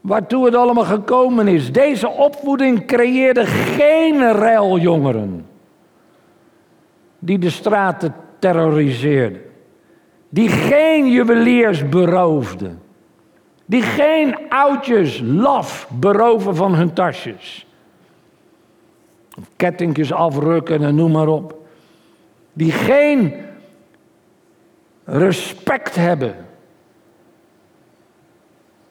waartoe 0.00 0.44
het 0.44 0.54
allemaal 0.54 0.84
gekomen 0.84 1.48
is. 1.48 1.72
Deze 1.72 2.08
opvoeding 2.08 2.86
creëerde 2.86 3.46
geen 3.46 4.32
ruiljongeren 4.32 5.45
die 7.18 7.38
de 7.38 7.50
straten 7.50 8.14
terroriseerden. 8.38 9.40
Die 10.28 10.48
geen 10.48 11.10
juweliers 11.10 11.88
beroofden. 11.88 12.82
Die 13.64 13.82
geen 13.82 14.36
oudjes 14.48 15.20
laf 15.24 15.88
beroven 15.90 16.56
van 16.56 16.74
hun 16.74 16.92
tasjes. 16.92 17.66
Kettingjes 19.56 20.12
afrukken 20.12 20.82
en 20.82 20.94
noem 20.94 21.12
maar 21.12 21.28
op. 21.28 21.66
Die 22.52 22.72
geen 22.72 23.34
respect 25.04 25.94
hebben 25.94 26.46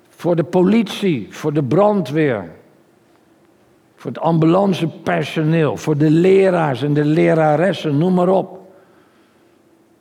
voor 0.10 0.36
de 0.36 0.44
politie, 0.44 1.28
voor 1.30 1.54
de 1.54 1.64
brandweer, 1.64 2.50
voor 4.06 4.14
het 4.14 4.24
ambulancepersoneel, 4.24 5.78
voor 5.78 5.98
de 5.98 6.10
leraars 6.10 6.84
en 6.84 6.94
de 6.94 7.06
leraressen, 7.06 7.98
noem 7.98 8.14
maar 8.14 8.30
op. 8.30 8.60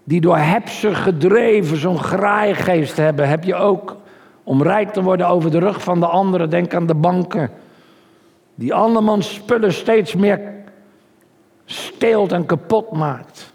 Die 0.05 0.21
door 0.21 0.37
hebse 0.37 0.95
gedreven 0.95 1.77
zo'n 1.77 1.99
graaigeest 1.99 2.97
hebben, 2.97 3.29
heb 3.29 3.45
je 3.45 3.55
ook 3.55 3.97
om 4.43 4.63
rijk 4.63 4.93
te 4.93 5.03
worden 5.03 5.29
over 5.29 5.51
de 5.51 5.59
rug 5.59 5.83
van 5.83 6.01
de 6.01 6.07
anderen. 6.07 6.51
Denk 6.51 6.75
aan 6.75 6.87
de 6.87 6.95
banken. 6.95 7.51
Die 8.55 8.75
andermans 8.75 9.35
spullen 9.35 9.73
steeds 9.73 10.15
meer 10.15 10.41
steelt 11.65 12.33
en 12.33 12.47
kapot 12.47 12.93
maakt. 12.93 13.53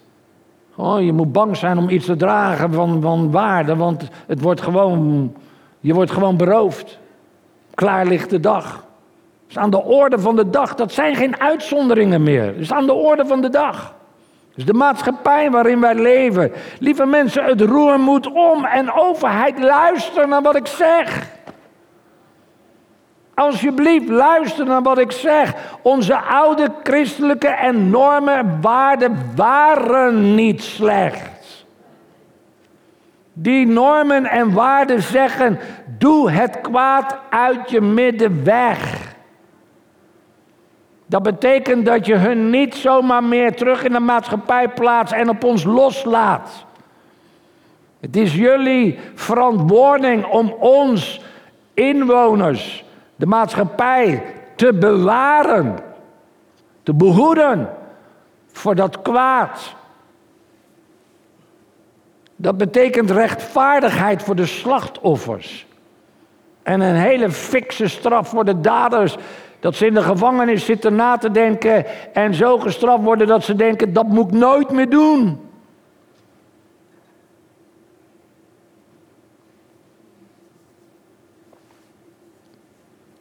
Oh, 0.76 1.02
je 1.02 1.14
moet 1.14 1.32
bang 1.32 1.58
zijn 1.58 1.78
om 1.78 1.90
iets 1.90 2.06
te 2.06 2.16
dragen 2.16 2.74
van, 2.74 3.02
van 3.02 3.32
waarde, 3.32 3.76
want 3.76 4.08
het 4.28 4.42
wordt 4.42 4.62
gewoon, 4.62 5.34
je 5.80 5.94
wordt 5.94 6.12
gewoon 6.12 6.38
beroofd. 6.38 7.00
Klaar 7.74 8.06
ligt 8.06 8.30
de 8.30 8.40
dag. 8.40 8.88
Het 9.50 9.58
is 9.58 9.64
aan 9.64 9.72
de 9.72 9.84
orde 9.84 10.20
van 10.20 10.36
de 10.36 10.50
dag. 10.50 10.76
Dat 10.76 10.92
zijn 10.92 11.16
geen 11.16 11.40
uitzonderingen 11.40 12.24
meer. 12.24 12.46
Het 12.46 12.58
is 12.58 12.72
aan 12.72 12.86
de 12.86 12.94
orde 12.94 13.26
van 13.26 13.42
de 13.42 13.50
dag. 13.50 13.94
Dus 14.56 14.66
de 14.66 14.74
maatschappij 14.74 15.52
waarin 15.52 15.80
wij 15.80 15.96
leven. 15.96 16.52
Lieve 16.80 17.06
mensen, 17.06 17.44
het 17.44 17.62
roer 17.62 18.00
moet 18.00 18.28
om 18.32 18.66
en 18.66 18.92
overheid, 18.94 19.60
luister 19.60 20.28
naar 20.28 20.42
wat 20.42 20.56
ik 20.56 20.68
zeg. 20.68 21.28
Alsjeblieft, 23.34 24.10
luister 24.10 24.66
naar 24.66 24.82
wat 24.82 24.98
ik 24.98 25.12
zeg. 25.12 25.54
Onze 25.82 26.20
oude 26.20 26.72
christelijke 26.84 27.48
en 27.48 27.90
normen 27.90 28.62
waarden 28.62 29.18
waren 29.36 30.36
niet 30.36 30.64
slecht. 30.64 31.66
Die 33.34 33.68
normen 33.68 34.26
en 34.26 34.54
waarden 34.54 35.02
zeggen: 35.02 35.60
doe 35.98 36.32
het 36.32 36.62
kwaad 36.62 37.18
uit 37.30 37.70
je 37.70 37.82
midden 37.82 38.44
weg. 38.44 39.09
Dat 41.10 41.24
betekent 41.24 41.86
dat 41.86 42.06
je 42.06 42.16
hun 42.16 42.50
niet 42.50 42.76
zomaar 42.76 43.24
meer 43.24 43.56
terug 43.56 43.84
in 43.84 43.92
de 43.92 44.00
maatschappij 44.00 44.70
plaatst 44.70 45.14
en 45.14 45.30
op 45.30 45.44
ons 45.44 45.64
loslaat. 45.64 46.66
Het 48.00 48.16
is 48.16 48.36
jullie 48.36 49.00
verantwoording 49.16 50.26
om 50.26 50.56
ons 50.60 51.22
inwoners, 51.74 52.84
de 53.16 53.26
maatschappij, 53.26 54.24
te 54.56 54.74
bewaren, 54.74 55.78
te 56.84 56.94
behoeden 56.94 57.70
voor 58.52 58.76
dat 58.76 59.02
kwaad. 59.02 59.76
Dat 62.36 62.58
betekent 62.58 63.12
rechtvaardigheid 63.12 64.24
voor 64.24 64.36
de 64.36 64.46
slachtoffers. 64.46 65.68
En 66.64 66.82
een 66.82 66.96
hele 66.96 67.32
fikse 67.32 67.88
straf 67.88 68.30
voor 68.30 68.46
de 68.46 68.62
daders. 68.62 69.18
Dat 69.60 69.76
ze 69.76 69.86
in 69.86 69.94
de 69.94 70.02
gevangenis 70.02 70.66
zitten 70.66 70.96
na 70.96 71.18
te 71.18 71.32
denken 71.32 71.86
en 72.14 72.34
zo 72.34 72.58
gestraft 72.58 73.04
worden 73.04 73.28
dat 73.28 73.44
ze 73.44 73.56
denken, 73.56 73.94
dat 73.94 74.08
moet 74.08 74.34
ik 74.34 74.40
nooit 74.40 74.72
meer 74.72 74.90
doen. 74.90 75.40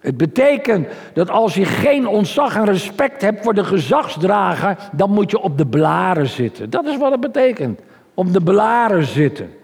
Het 0.09 0.16
betekent 0.16 0.88
dat 1.12 1.31
als 1.31 1.55
je 1.55 1.64
geen 1.64 2.07
ontzag 2.07 2.57
en 2.57 2.64
respect 2.64 3.22
hebt 3.22 3.44
voor 3.44 3.55
de 3.55 3.64
gezagsdrager, 3.64 4.77
dan 4.92 5.11
moet 5.11 5.31
je 5.31 5.40
op 5.40 5.59
de 5.59 5.66
blaren 5.66 6.27
zitten. 6.27 6.70
Dat 6.70 6.87
is 6.87 6.96
wat 6.96 7.11
het 7.11 7.20
betekent. 7.20 7.81
Op 8.14 8.33
de 8.33 8.40
blaren 8.40 9.05
zitten. 9.05 9.55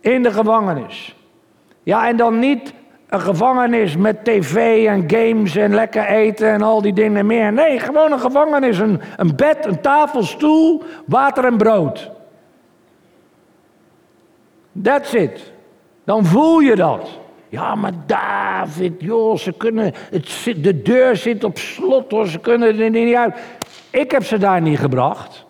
In 0.00 0.22
de 0.22 0.32
gevangenis. 0.32 1.16
Ja, 1.82 2.08
en 2.08 2.16
dan 2.16 2.38
niet 2.38 2.72
een 3.08 3.20
gevangenis 3.20 3.96
met 3.96 4.24
tv 4.24 4.86
en 4.86 5.04
games 5.06 5.56
en 5.56 5.74
lekker 5.74 6.06
eten 6.06 6.48
en 6.48 6.62
al 6.62 6.82
die 6.82 6.92
dingen 6.92 7.26
meer. 7.26 7.52
Nee, 7.52 7.78
gewoon 7.78 8.12
een 8.12 8.20
gevangenis. 8.20 8.78
Een, 8.78 9.00
een 9.16 9.36
bed, 9.36 9.66
een 9.66 9.80
tafel, 9.80 10.22
stoel, 10.22 10.82
water 11.06 11.44
en 11.44 11.56
brood. 11.56 12.10
That's 14.82 15.12
it. 15.12 15.52
Dan 16.04 16.24
voel 16.24 16.58
je 16.58 16.76
dat. 16.76 17.18
Ja, 17.48 17.74
maar 17.74 17.92
David, 18.06 18.92
joh, 18.98 19.36
ze 19.36 19.52
kunnen, 19.52 19.92
het, 20.10 20.54
de 20.56 20.82
deur 20.82 21.16
zit 21.16 21.44
op 21.44 21.58
slot 21.58 22.10
hoor, 22.10 22.26
ze 22.26 22.38
kunnen 22.38 22.78
er 22.78 22.90
niet 22.90 23.14
uit. 23.14 23.38
Ik 23.90 24.10
heb 24.10 24.24
ze 24.24 24.38
daar 24.38 24.60
niet 24.60 24.78
gebracht. 24.78 25.46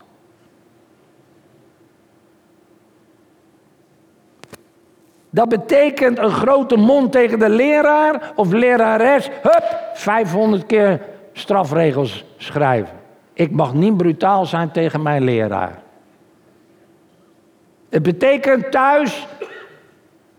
Dat 5.31 5.49
betekent 5.49 6.19
een 6.19 6.31
grote 6.31 6.77
mond 6.77 7.12
tegen 7.12 7.38
de 7.38 7.49
leraar 7.49 8.33
of 8.35 8.53
lerares. 8.53 9.31
Hup, 9.43 9.79
500 9.95 10.67
keer 10.67 11.01
strafregels 11.33 12.25
schrijven. 12.37 12.97
Ik 13.33 13.51
mag 13.51 13.75
niet 13.75 13.97
brutaal 13.97 14.47
zijn 14.47 14.71
tegen 14.71 15.03
mijn 15.03 15.23
leraar. 15.23 15.83
Het 17.88 18.03
betekent 18.03 18.71
thuis 18.71 19.27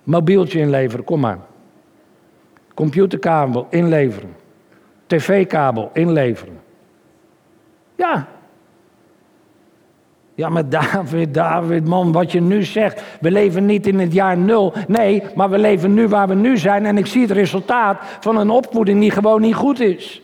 mobieltje 0.03 0.59
inleveren, 0.59 1.05
kom 1.05 1.19
maar. 1.19 1.39
Computerkabel 2.73 3.67
inleveren. 3.69 4.35
TV-kabel 5.05 5.89
inleveren. 5.93 6.59
Ja, 7.95 8.27
ja, 10.39 10.49
maar 10.49 10.69
David, 10.69 11.33
David, 11.33 11.87
man, 11.87 12.11
wat 12.11 12.31
je 12.31 12.41
nu 12.41 12.63
zegt. 12.63 13.03
We 13.21 13.31
leven 13.31 13.65
niet 13.65 13.87
in 13.87 13.99
het 13.99 14.13
jaar 14.13 14.37
nul. 14.37 14.73
Nee, 14.87 15.23
maar 15.35 15.49
we 15.49 15.57
leven 15.57 15.93
nu 15.93 16.07
waar 16.07 16.27
we 16.27 16.35
nu 16.35 16.57
zijn. 16.57 16.85
En 16.85 16.97
ik 16.97 17.05
zie 17.05 17.21
het 17.21 17.31
resultaat 17.31 17.97
van 18.19 18.37
een 18.37 18.49
opvoeding 18.49 18.99
die 18.99 19.11
gewoon 19.11 19.41
niet 19.41 19.55
goed 19.55 19.79
is. 19.79 20.21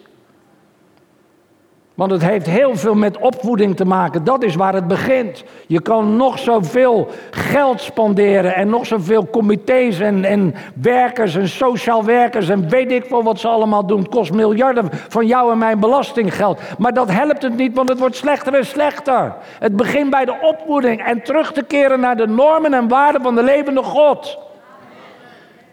Want 1.95 2.12
het 2.12 2.21
heeft 2.21 2.45
heel 2.45 2.75
veel 2.75 2.95
met 2.95 3.17
opvoeding 3.17 3.75
te 3.75 3.86
maken. 3.86 4.23
Dat 4.23 4.43
is 4.43 4.55
waar 4.55 4.73
het 4.73 4.88
begint. 4.88 5.43
Je 5.67 5.81
kan 5.81 6.15
nog 6.15 6.39
zoveel 6.39 7.08
geld 7.31 7.81
spanderen 7.81 8.55
en 8.55 8.69
nog 8.69 8.86
zoveel 8.86 9.29
comité's 9.29 9.99
en, 9.99 10.23
en 10.23 10.55
werkers 10.81 11.36
en 11.36 11.47
sociaal 11.47 12.03
werkers 12.03 12.49
en 12.49 12.69
weet 12.69 12.91
ik 12.91 13.05
veel 13.05 13.23
wat 13.23 13.39
ze 13.39 13.47
allemaal 13.47 13.86
doen. 13.86 14.10
Kost 14.10 14.34
miljarden 14.34 14.89
van 14.91 15.25
jou 15.25 15.51
en 15.51 15.58
mijn 15.58 15.79
belastinggeld. 15.79 16.60
Maar 16.77 16.93
dat 16.93 17.12
helpt 17.12 17.41
het 17.41 17.58
niet, 17.58 17.75
want 17.75 17.89
het 17.89 17.99
wordt 17.99 18.15
slechter 18.15 18.53
en 18.53 18.65
slechter. 18.65 19.34
Het 19.60 19.75
begint 19.75 20.10
bij 20.10 20.25
de 20.25 20.38
opvoeding 20.41 21.03
en 21.05 21.23
terug 21.23 21.51
te 21.51 21.63
keren 21.63 21.99
naar 21.99 22.17
de 22.17 22.27
normen 22.27 22.73
en 22.73 22.88
waarden 22.88 23.21
van 23.21 23.36
de 23.36 23.43
levende 23.43 23.84
God. 23.84 24.38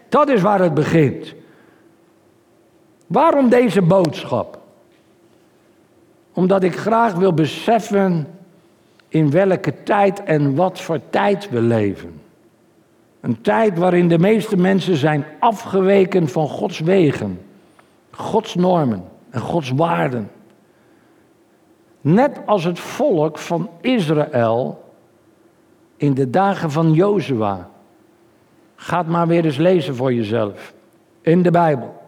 Dat 0.09 0.29
is 0.29 0.41
waar 0.41 0.59
het 0.59 0.73
begint. 0.73 1.33
Waarom 3.07 3.49
deze 3.49 3.81
boodschap? 3.81 4.62
Omdat 6.33 6.63
ik 6.63 6.75
graag 6.75 7.13
wil 7.13 7.33
beseffen 7.33 8.27
in 9.07 9.31
welke 9.31 9.83
tijd 9.83 10.23
en 10.23 10.55
wat 10.55 10.81
voor 10.81 10.99
tijd 11.09 11.49
we 11.49 11.61
leven. 11.61 12.21
Een 13.21 13.41
tijd 13.41 13.77
waarin 13.77 14.07
de 14.07 14.19
meeste 14.19 14.57
mensen 14.57 14.95
zijn 14.95 15.25
afgeweken 15.39 16.27
van 16.27 16.47
Gods 16.47 16.79
wegen, 16.79 17.39
Gods 18.11 18.55
normen 18.55 19.03
en 19.29 19.39
Gods 19.39 19.69
waarden. 19.69 20.31
Net 22.01 22.39
als 22.45 22.63
het 22.63 22.79
volk 22.79 23.37
van 23.37 23.69
Israël 23.81 24.83
in 25.97 26.13
de 26.13 26.29
dagen 26.29 26.71
van 26.71 26.93
Jozua. 26.93 27.69
Ga 28.75 29.03
maar 29.03 29.27
weer 29.27 29.45
eens 29.45 29.57
lezen 29.57 29.95
voor 29.95 30.13
jezelf 30.13 30.73
in 31.21 31.41
de 31.41 31.51
Bijbel. 31.51 32.02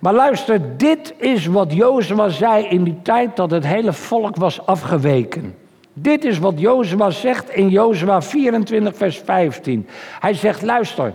Maar 0.00 0.12
luister, 0.12 0.76
dit 0.76 1.14
is 1.16 1.46
wat 1.46 1.72
Jozua 1.72 2.28
zei 2.28 2.64
in 2.64 2.84
die 2.84 2.98
tijd 3.02 3.36
dat 3.36 3.50
het 3.50 3.66
hele 3.66 3.92
volk 3.92 4.36
was 4.36 4.66
afgeweken. 4.66 5.54
Dit 5.92 6.24
is 6.24 6.38
wat 6.38 6.60
Jozua 6.60 7.10
zegt 7.10 7.50
in 7.50 7.68
Jozua 7.68 8.22
24, 8.22 8.96
vers 8.96 9.18
15. 9.24 9.88
Hij 10.20 10.34
zegt, 10.34 10.62
luister, 10.62 11.12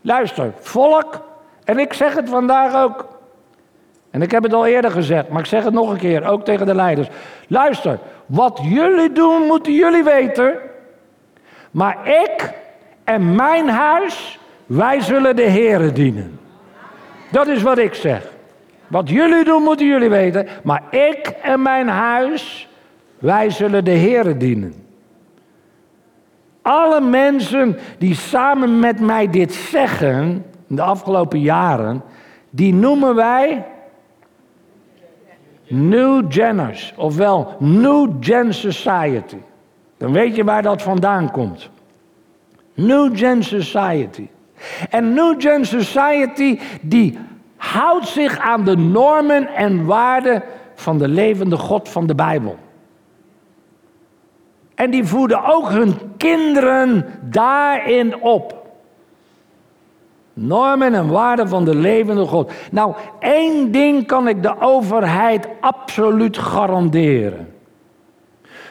luister, 0.00 0.52
volk, 0.60 1.22
en 1.64 1.78
ik 1.78 1.92
zeg 1.92 2.14
het 2.14 2.28
vandaag 2.28 2.84
ook. 2.84 3.08
En 4.10 4.22
ik 4.22 4.30
heb 4.30 4.42
het 4.42 4.52
al 4.52 4.66
eerder 4.66 4.90
gezegd, 4.90 5.28
maar 5.28 5.40
ik 5.40 5.46
zeg 5.46 5.64
het 5.64 5.74
nog 5.74 5.90
een 5.90 5.98
keer, 5.98 6.26
ook 6.26 6.44
tegen 6.44 6.66
de 6.66 6.74
leiders. 6.74 7.08
Luister, 7.48 7.98
wat 8.26 8.60
jullie 8.62 9.12
doen, 9.12 9.42
moeten 9.42 9.72
jullie 9.72 10.04
weten. 10.04 10.54
Maar 11.70 12.08
ik 12.08 12.52
en 13.04 13.34
mijn 13.34 13.68
huis, 13.68 14.38
wij 14.66 15.00
zullen 15.00 15.36
de 15.36 15.42
Here 15.50 15.92
dienen. 15.92 16.39
Dat 17.30 17.46
is 17.46 17.62
wat 17.62 17.78
ik 17.78 17.94
zeg. 17.94 18.32
Wat 18.86 19.08
jullie 19.08 19.44
doen, 19.44 19.62
moeten 19.62 19.86
jullie 19.86 20.08
weten. 20.08 20.46
Maar 20.62 20.82
ik 20.90 21.34
en 21.42 21.62
mijn 21.62 21.88
huis, 21.88 22.68
wij 23.18 23.50
zullen 23.50 23.84
de 23.84 23.96
Here 23.98 24.36
dienen. 24.36 24.74
Alle 26.62 27.00
mensen 27.00 27.78
die 27.98 28.14
samen 28.14 28.78
met 28.78 29.00
mij 29.00 29.30
dit 29.30 29.52
zeggen, 29.52 30.44
de 30.66 30.82
afgelopen 30.82 31.40
jaren, 31.40 32.02
die 32.50 32.74
noemen 32.74 33.14
wij 33.14 33.64
New 35.68 36.24
Geners, 36.28 36.92
ofwel 36.96 37.56
New 37.58 38.10
Gen 38.20 38.54
Society. 38.54 39.38
Dan 39.96 40.12
weet 40.12 40.36
je 40.36 40.44
waar 40.44 40.62
dat 40.62 40.82
vandaan 40.82 41.30
komt. 41.30 41.70
New 42.74 43.18
Gen 43.18 43.42
Society. 43.42 44.28
En 44.90 45.14
New 45.14 45.40
Gen 45.40 45.66
Society 45.66 46.58
die 46.80 47.18
houdt 47.56 48.06
zich 48.06 48.38
aan 48.38 48.64
de 48.64 48.76
normen 48.76 49.46
en 49.46 49.84
waarden 49.86 50.42
van 50.74 50.98
de 50.98 51.08
levende 51.08 51.56
God 51.56 51.88
van 51.88 52.06
de 52.06 52.14
Bijbel. 52.14 52.58
En 54.74 54.90
die 54.90 55.04
voeden 55.04 55.44
ook 55.44 55.70
hun 55.70 55.94
kinderen 56.16 57.04
daarin 57.22 58.20
op. 58.20 58.66
Normen 60.32 60.94
en 60.94 61.08
waarden 61.08 61.48
van 61.48 61.64
de 61.64 61.74
levende 61.74 62.26
God. 62.26 62.52
Nou, 62.70 62.94
één 63.18 63.70
ding 63.70 64.06
kan 64.06 64.28
ik 64.28 64.42
de 64.42 64.60
overheid 64.60 65.48
absoluut 65.60 66.38
garanderen. 66.38 67.54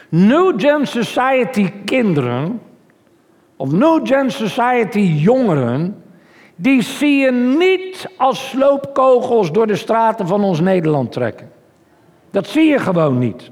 New 0.08 0.60
Gen 0.60 0.86
Society 0.86 1.70
kinderen, 1.84 2.60
of 3.60 3.72
New 3.72 4.06
Gen 4.06 4.30
Society 4.30 4.98
jongeren, 4.98 6.02
die 6.56 6.82
zie 6.82 7.16
je 7.16 7.30
niet 7.32 8.08
als 8.16 8.48
sloopkogels 8.48 9.52
door 9.52 9.66
de 9.66 9.76
straten 9.76 10.26
van 10.26 10.44
ons 10.44 10.60
Nederland 10.60 11.12
trekken. 11.12 11.50
Dat 12.30 12.46
zie 12.46 12.64
je 12.64 12.78
gewoon 12.78 13.18
niet. 13.18 13.50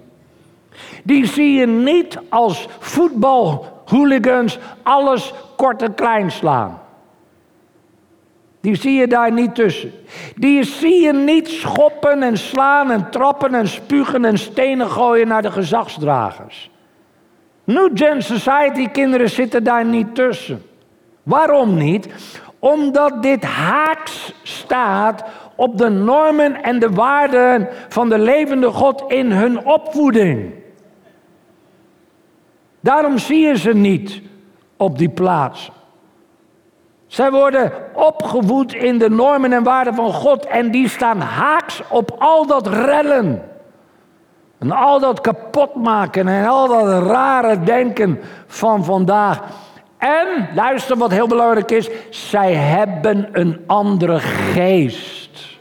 Die 1.04 1.26
zie 1.26 1.52
je 1.52 1.66
niet 1.66 2.18
als 2.28 2.68
voetbalhooligans 2.78 4.58
alles 4.82 5.34
kort 5.56 5.82
en 5.82 5.94
klein 5.94 6.30
slaan. 6.30 6.80
Die 8.60 8.74
zie 8.74 8.98
je 8.98 9.06
daar 9.06 9.32
niet 9.32 9.54
tussen. 9.54 9.92
Die 10.36 10.64
zie 10.64 11.02
je 11.02 11.12
niet 11.12 11.48
schoppen 11.48 12.22
en 12.22 12.38
slaan 12.38 12.90
en 12.90 13.10
trappen 13.10 13.54
en 13.54 13.68
spugen 13.68 14.24
en 14.24 14.38
stenen 14.38 14.90
gooien 14.90 15.28
naar 15.28 15.42
de 15.42 15.50
gezagsdragers. 15.50 16.70
New 17.68 17.90
Gen 17.94 18.22
Society 18.22 18.88
kinderen 18.88 19.30
zitten 19.30 19.64
daar 19.64 19.84
niet 19.84 20.14
tussen. 20.14 20.62
Waarom 21.22 21.76
niet? 21.76 22.08
Omdat 22.58 23.22
dit 23.22 23.44
haaks 23.44 24.34
staat 24.42 25.24
op 25.54 25.78
de 25.78 25.88
normen 25.88 26.62
en 26.62 26.78
de 26.78 26.90
waarden 26.90 27.68
van 27.88 28.08
de 28.08 28.18
levende 28.18 28.70
God 28.70 29.04
in 29.08 29.32
hun 29.32 29.66
opvoeding. 29.66 30.52
Daarom 32.80 33.18
zie 33.18 33.46
je 33.46 33.58
ze 33.58 33.74
niet 33.74 34.22
op 34.76 34.98
die 34.98 35.10
plaats. 35.10 35.70
Zij 37.06 37.30
worden 37.30 37.72
opgevoed 37.94 38.74
in 38.74 38.98
de 38.98 39.10
normen 39.10 39.52
en 39.52 39.62
waarden 39.62 39.94
van 39.94 40.12
God 40.12 40.46
en 40.46 40.70
die 40.70 40.88
staan 40.88 41.20
haaks 41.20 41.82
op 41.88 42.16
al 42.18 42.46
dat 42.46 42.66
rellen. 42.66 43.47
En 44.58 44.72
al 44.72 45.00
dat 45.00 45.20
kapotmaken 45.20 46.28
en 46.28 46.46
al 46.46 46.68
dat 46.68 47.02
rare 47.02 47.60
denken 47.60 48.20
van 48.46 48.84
vandaag. 48.84 49.40
En, 49.98 50.48
luister 50.54 50.96
wat 50.96 51.10
heel 51.10 51.26
belangrijk 51.26 51.70
is, 51.70 51.90
zij 52.10 52.54
hebben 52.54 53.28
een 53.32 53.60
andere 53.66 54.18
geest. 54.18 55.58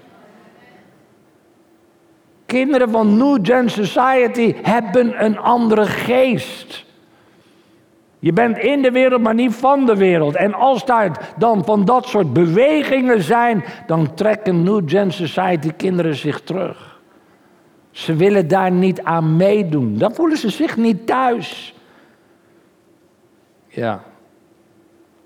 Kinderen 2.45 2.89
van 2.89 3.17
New 3.17 3.39
Gen 3.41 3.69
Society 3.69 4.55
hebben 4.61 5.23
een 5.23 5.39
andere 5.39 5.85
geest. 5.85 6.85
Je 8.19 8.33
bent 8.33 8.57
in 8.57 8.81
de 8.81 8.91
wereld, 8.91 9.21
maar 9.21 9.33
niet 9.33 9.55
van 9.55 9.85
de 9.85 9.95
wereld. 9.95 10.35
En 10.35 10.53
als 10.53 10.85
daar 10.85 11.33
dan 11.37 11.65
van 11.65 11.85
dat 11.85 12.07
soort 12.07 12.33
bewegingen 12.33 13.21
zijn, 13.21 13.63
dan 13.85 14.13
trekken 14.13 14.63
New 14.63 14.81
Gen 14.85 15.11
Society 15.11 15.71
kinderen 15.77 16.15
zich 16.15 16.41
terug. 16.41 16.96
Ze 17.97 18.15
willen 18.15 18.47
daar 18.47 18.71
niet 18.71 19.01
aan 19.01 19.35
meedoen. 19.35 19.97
Dan 19.97 20.13
voelen 20.13 20.37
ze 20.37 20.49
zich 20.49 20.77
niet 20.77 21.07
thuis. 21.07 21.73
Ja. 23.67 24.03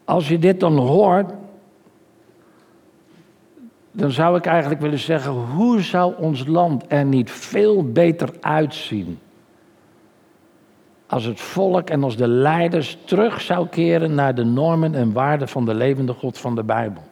Als 0.04 0.28
je 0.28 0.40
dit 0.40 0.60
dan 0.60 0.78
hoort, 0.78 1.32
dan 3.92 4.12
zou 4.12 4.38
ik 4.38 4.46
eigenlijk 4.46 4.82
willen 4.82 5.00
zeggen: 5.00 5.32
hoe 5.32 5.82
zou 5.82 6.14
ons 6.18 6.46
land 6.46 6.84
er 6.88 7.06
niet 7.06 7.32
veel 7.32 7.92
beter 7.92 8.30
uitzien? 8.42 9.20
Als 11.08 11.24
het 11.24 11.40
volk 11.40 11.90
en 11.90 12.04
als 12.04 12.18
de 12.18 12.28
leiders 12.28 12.98
terug 13.06 13.42
zou 13.42 13.68
keren 13.68 14.16
naar 14.16 14.36
de 14.36 14.44
normen 14.44 14.96
en 14.96 15.14
waarden 15.14 15.48
van 15.48 15.66
de 15.66 15.74
levende 15.74 16.14
God 16.14 16.38
van 16.38 16.56
de 16.56 16.64
Bijbel. 16.64 17.04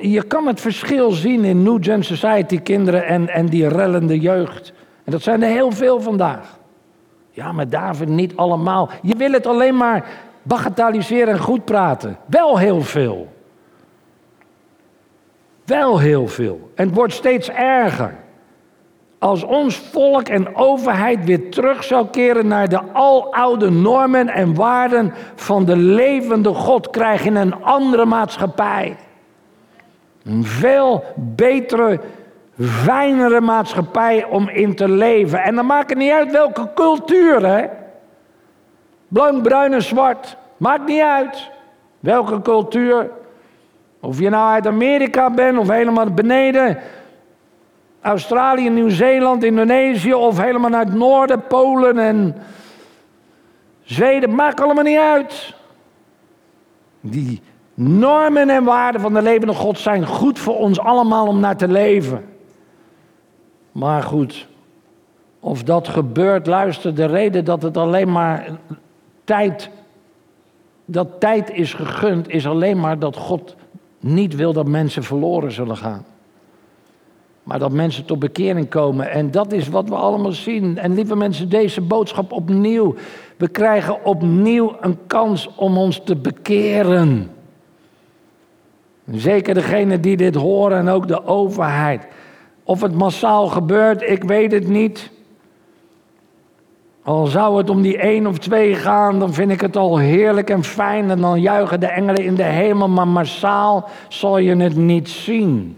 Je 0.00 0.22
kan 0.28 0.46
het 0.46 0.60
verschil 0.60 1.10
zien 1.10 1.44
in 1.44 1.62
New 1.62 1.84
Gen 1.84 2.04
Society 2.04 2.60
kinderen 2.60 3.06
en, 3.06 3.28
en 3.28 3.46
die 3.46 3.68
rellende 3.68 4.20
jeugd. 4.20 4.72
En 5.04 5.12
dat 5.12 5.22
zijn 5.22 5.42
er 5.42 5.48
heel 5.48 5.72
veel 5.72 6.00
vandaag. 6.00 6.58
Ja, 7.30 7.52
maar 7.52 7.68
David 7.68 8.08
niet 8.08 8.36
allemaal. 8.36 8.90
Je 9.02 9.16
wil 9.16 9.32
het 9.32 9.46
alleen 9.46 9.76
maar 9.76 10.08
bagatelliseren 10.42 11.32
en 11.32 11.38
goed 11.38 11.64
praten. 11.64 12.16
Wel 12.26 12.58
heel 12.58 12.80
veel. 12.80 13.32
Wel 15.64 15.98
heel 15.98 16.28
veel. 16.28 16.70
En 16.74 16.86
het 16.86 16.94
wordt 16.94 17.12
steeds 17.12 17.50
erger. 17.50 18.14
Als 19.18 19.44
ons 19.44 19.76
volk 19.76 20.28
en 20.28 20.56
overheid 20.56 21.24
weer 21.24 21.50
terug 21.50 21.84
zou 21.84 22.06
keren 22.06 22.46
naar 22.46 22.68
de 22.68 22.80
aloude 22.92 23.70
normen 23.70 24.28
en 24.28 24.54
waarden 24.54 25.14
van 25.34 25.64
de 25.64 25.76
levende 25.76 26.54
God, 26.54 26.90
krijg 26.90 27.24
je 27.24 27.30
een 27.30 27.62
andere 27.62 28.04
maatschappij. 28.04 28.96
Een 30.24 30.44
veel 30.44 31.04
betere, 31.16 32.00
fijnere 32.60 33.40
maatschappij 33.40 34.24
om 34.24 34.48
in 34.48 34.74
te 34.74 34.88
leven. 34.88 35.42
En 35.42 35.54
dan 35.54 35.66
maakt 35.66 35.88
het 35.88 35.98
niet 35.98 36.10
uit 36.10 36.30
welke 36.30 36.70
cultuur, 36.74 37.46
hè? 37.46 37.66
Blank, 39.08 39.42
bruin 39.42 39.72
en 39.72 39.82
zwart. 39.82 40.36
Maakt 40.56 40.86
niet 40.86 41.00
uit. 41.00 41.50
Welke 42.00 42.42
cultuur. 42.42 43.10
Of 44.00 44.18
je 44.18 44.28
nou 44.28 44.52
uit 44.52 44.66
Amerika 44.66 45.30
bent 45.30 45.58
of 45.58 45.68
helemaal 45.68 46.10
beneden. 46.10 46.78
Australië, 48.00 48.68
Nieuw-Zeeland, 48.70 49.44
Indonesië 49.44 50.14
of 50.14 50.38
helemaal 50.38 50.72
het 50.72 50.94
noorden, 50.94 51.46
Polen 51.46 51.98
en 51.98 52.36
Zweden. 53.82 54.34
Maakt 54.34 54.60
allemaal 54.60 54.84
niet 54.84 54.98
uit. 54.98 55.54
Die 57.00 57.42
normen 57.74 58.50
en 58.50 58.64
waarden 58.64 59.00
van 59.00 59.14
de 59.14 59.22
levende 59.22 59.54
God 59.54 59.78
zijn 59.78 60.06
goed 60.06 60.38
voor 60.38 60.58
ons 60.58 60.78
allemaal 60.80 61.26
om 61.26 61.40
naar 61.40 61.56
te 61.56 61.68
leven. 61.68 62.24
Maar 63.72 64.02
goed, 64.02 64.46
of 65.40 65.62
dat 65.62 65.88
gebeurt, 65.88 66.46
luister, 66.46 66.94
de 66.94 67.06
reden 67.06 67.44
dat 67.44 67.62
het 67.62 67.76
alleen 67.76 68.12
maar 68.12 68.58
tijd 69.24 69.70
dat 70.84 71.20
tijd 71.20 71.50
is 71.50 71.74
gegund, 71.74 72.28
is 72.28 72.46
alleen 72.46 72.80
maar 72.80 72.98
dat 72.98 73.16
God 73.16 73.56
niet 74.00 74.34
wil 74.34 74.52
dat 74.52 74.66
mensen 74.66 75.02
verloren 75.02 75.52
zullen 75.52 75.76
gaan. 75.76 76.04
Maar 77.42 77.58
dat 77.58 77.72
mensen 77.72 78.04
tot 78.04 78.18
bekering 78.18 78.68
komen. 78.68 79.10
En 79.10 79.30
dat 79.30 79.52
is 79.52 79.68
wat 79.68 79.88
we 79.88 79.94
allemaal 79.94 80.32
zien. 80.32 80.78
En 80.78 80.94
lieve 80.94 81.16
mensen, 81.16 81.48
deze 81.48 81.80
boodschap 81.80 82.32
opnieuw. 82.32 82.94
We 83.36 83.48
krijgen 83.48 84.04
opnieuw 84.04 84.76
een 84.80 84.98
kans 85.06 85.50
om 85.56 85.78
ons 85.78 86.00
te 86.04 86.16
bekeren. 86.16 87.33
Zeker 89.10 89.54
degene 89.54 90.00
die 90.00 90.16
dit 90.16 90.34
horen 90.34 90.78
en 90.78 90.88
ook 90.88 91.08
de 91.08 91.24
overheid. 91.26 92.06
Of 92.64 92.80
het 92.80 92.94
massaal 92.94 93.46
gebeurt, 93.46 94.02
ik 94.02 94.24
weet 94.24 94.52
het 94.52 94.68
niet. 94.68 95.10
Al 97.02 97.26
zou 97.26 97.58
het 97.58 97.70
om 97.70 97.82
die 97.82 97.98
één 97.98 98.26
of 98.26 98.38
twee 98.38 98.74
gaan, 98.74 99.18
dan 99.18 99.34
vind 99.34 99.50
ik 99.50 99.60
het 99.60 99.76
al 99.76 99.98
heerlijk 99.98 100.50
en 100.50 100.64
fijn. 100.64 101.10
En 101.10 101.20
dan 101.20 101.40
juichen 101.40 101.80
de 101.80 101.86
engelen 101.86 102.24
in 102.24 102.34
de 102.34 102.42
hemel, 102.42 102.88
maar 102.88 103.08
massaal 103.08 103.88
zal 104.08 104.38
je 104.38 104.56
het 104.56 104.76
niet 104.76 105.08
zien. 105.08 105.76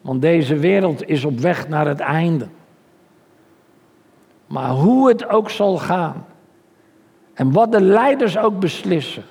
Want 0.00 0.22
deze 0.22 0.56
wereld 0.56 1.08
is 1.08 1.24
op 1.24 1.38
weg 1.38 1.68
naar 1.68 1.86
het 1.86 2.00
einde. 2.00 2.48
Maar 4.46 4.70
hoe 4.70 5.08
het 5.08 5.28
ook 5.28 5.50
zal 5.50 5.76
gaan. 5.76 6.26
En 7.34 7.52
wat 7.52 7.72
de 7.72 7.80
leiders 7.80 8.38
ook 8.38 8.60
beslissen. 8.60 9.24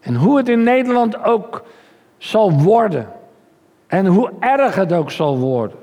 En 0.00 0.14
hoe 0.14 0.36
het 0.36 0.48
in 0.48 0.62
Nederland 0.62 1.24
ook 1.24 1.64
zal 2.20 2.52
worden. 2.52 3.08
En 3.86 4.06
hoe 4.06 4.32
erg 4.40 4.74
het 4.74 4.92
ook 4.92 5.10
zal 5.10 5.38
worden. 5.38 5.78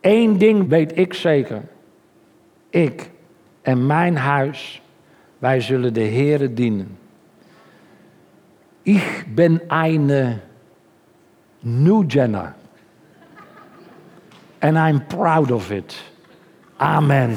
Eén 0.00 0.38
ding 0.38 0.68
weet 0.68 0.98
ik 0.98 1.14
zeker. 1.14 1.62
Ik 2.70 3.10
en 3.62 3.86
mijn 3.86 4.16
huis, 4.16 4.82
wij 5.38 5.60
zullen 5.60 5.94
de 5.94 6.04
Heere 6.04 6.54
dienen. 6.54 6.98
Ik 8.82 9.24
ben 9.34 9.62
een 9.66 10.40
Newgener. 11.60 12.54
And 14.58 14.76
I'm 14.76 15.06
proud 15.06 15.50
of 15.50 15.70
it. 15.70 16.04
Amen. 16.76 17.36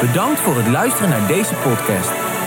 Bedankt 0.00 0.40
voor 0.40 0.56
het 0.56 0.68
luisteren 0.68 1.08
naar 1.08 1.26
deze 1.26 1.54
podcast. 1.54 2.25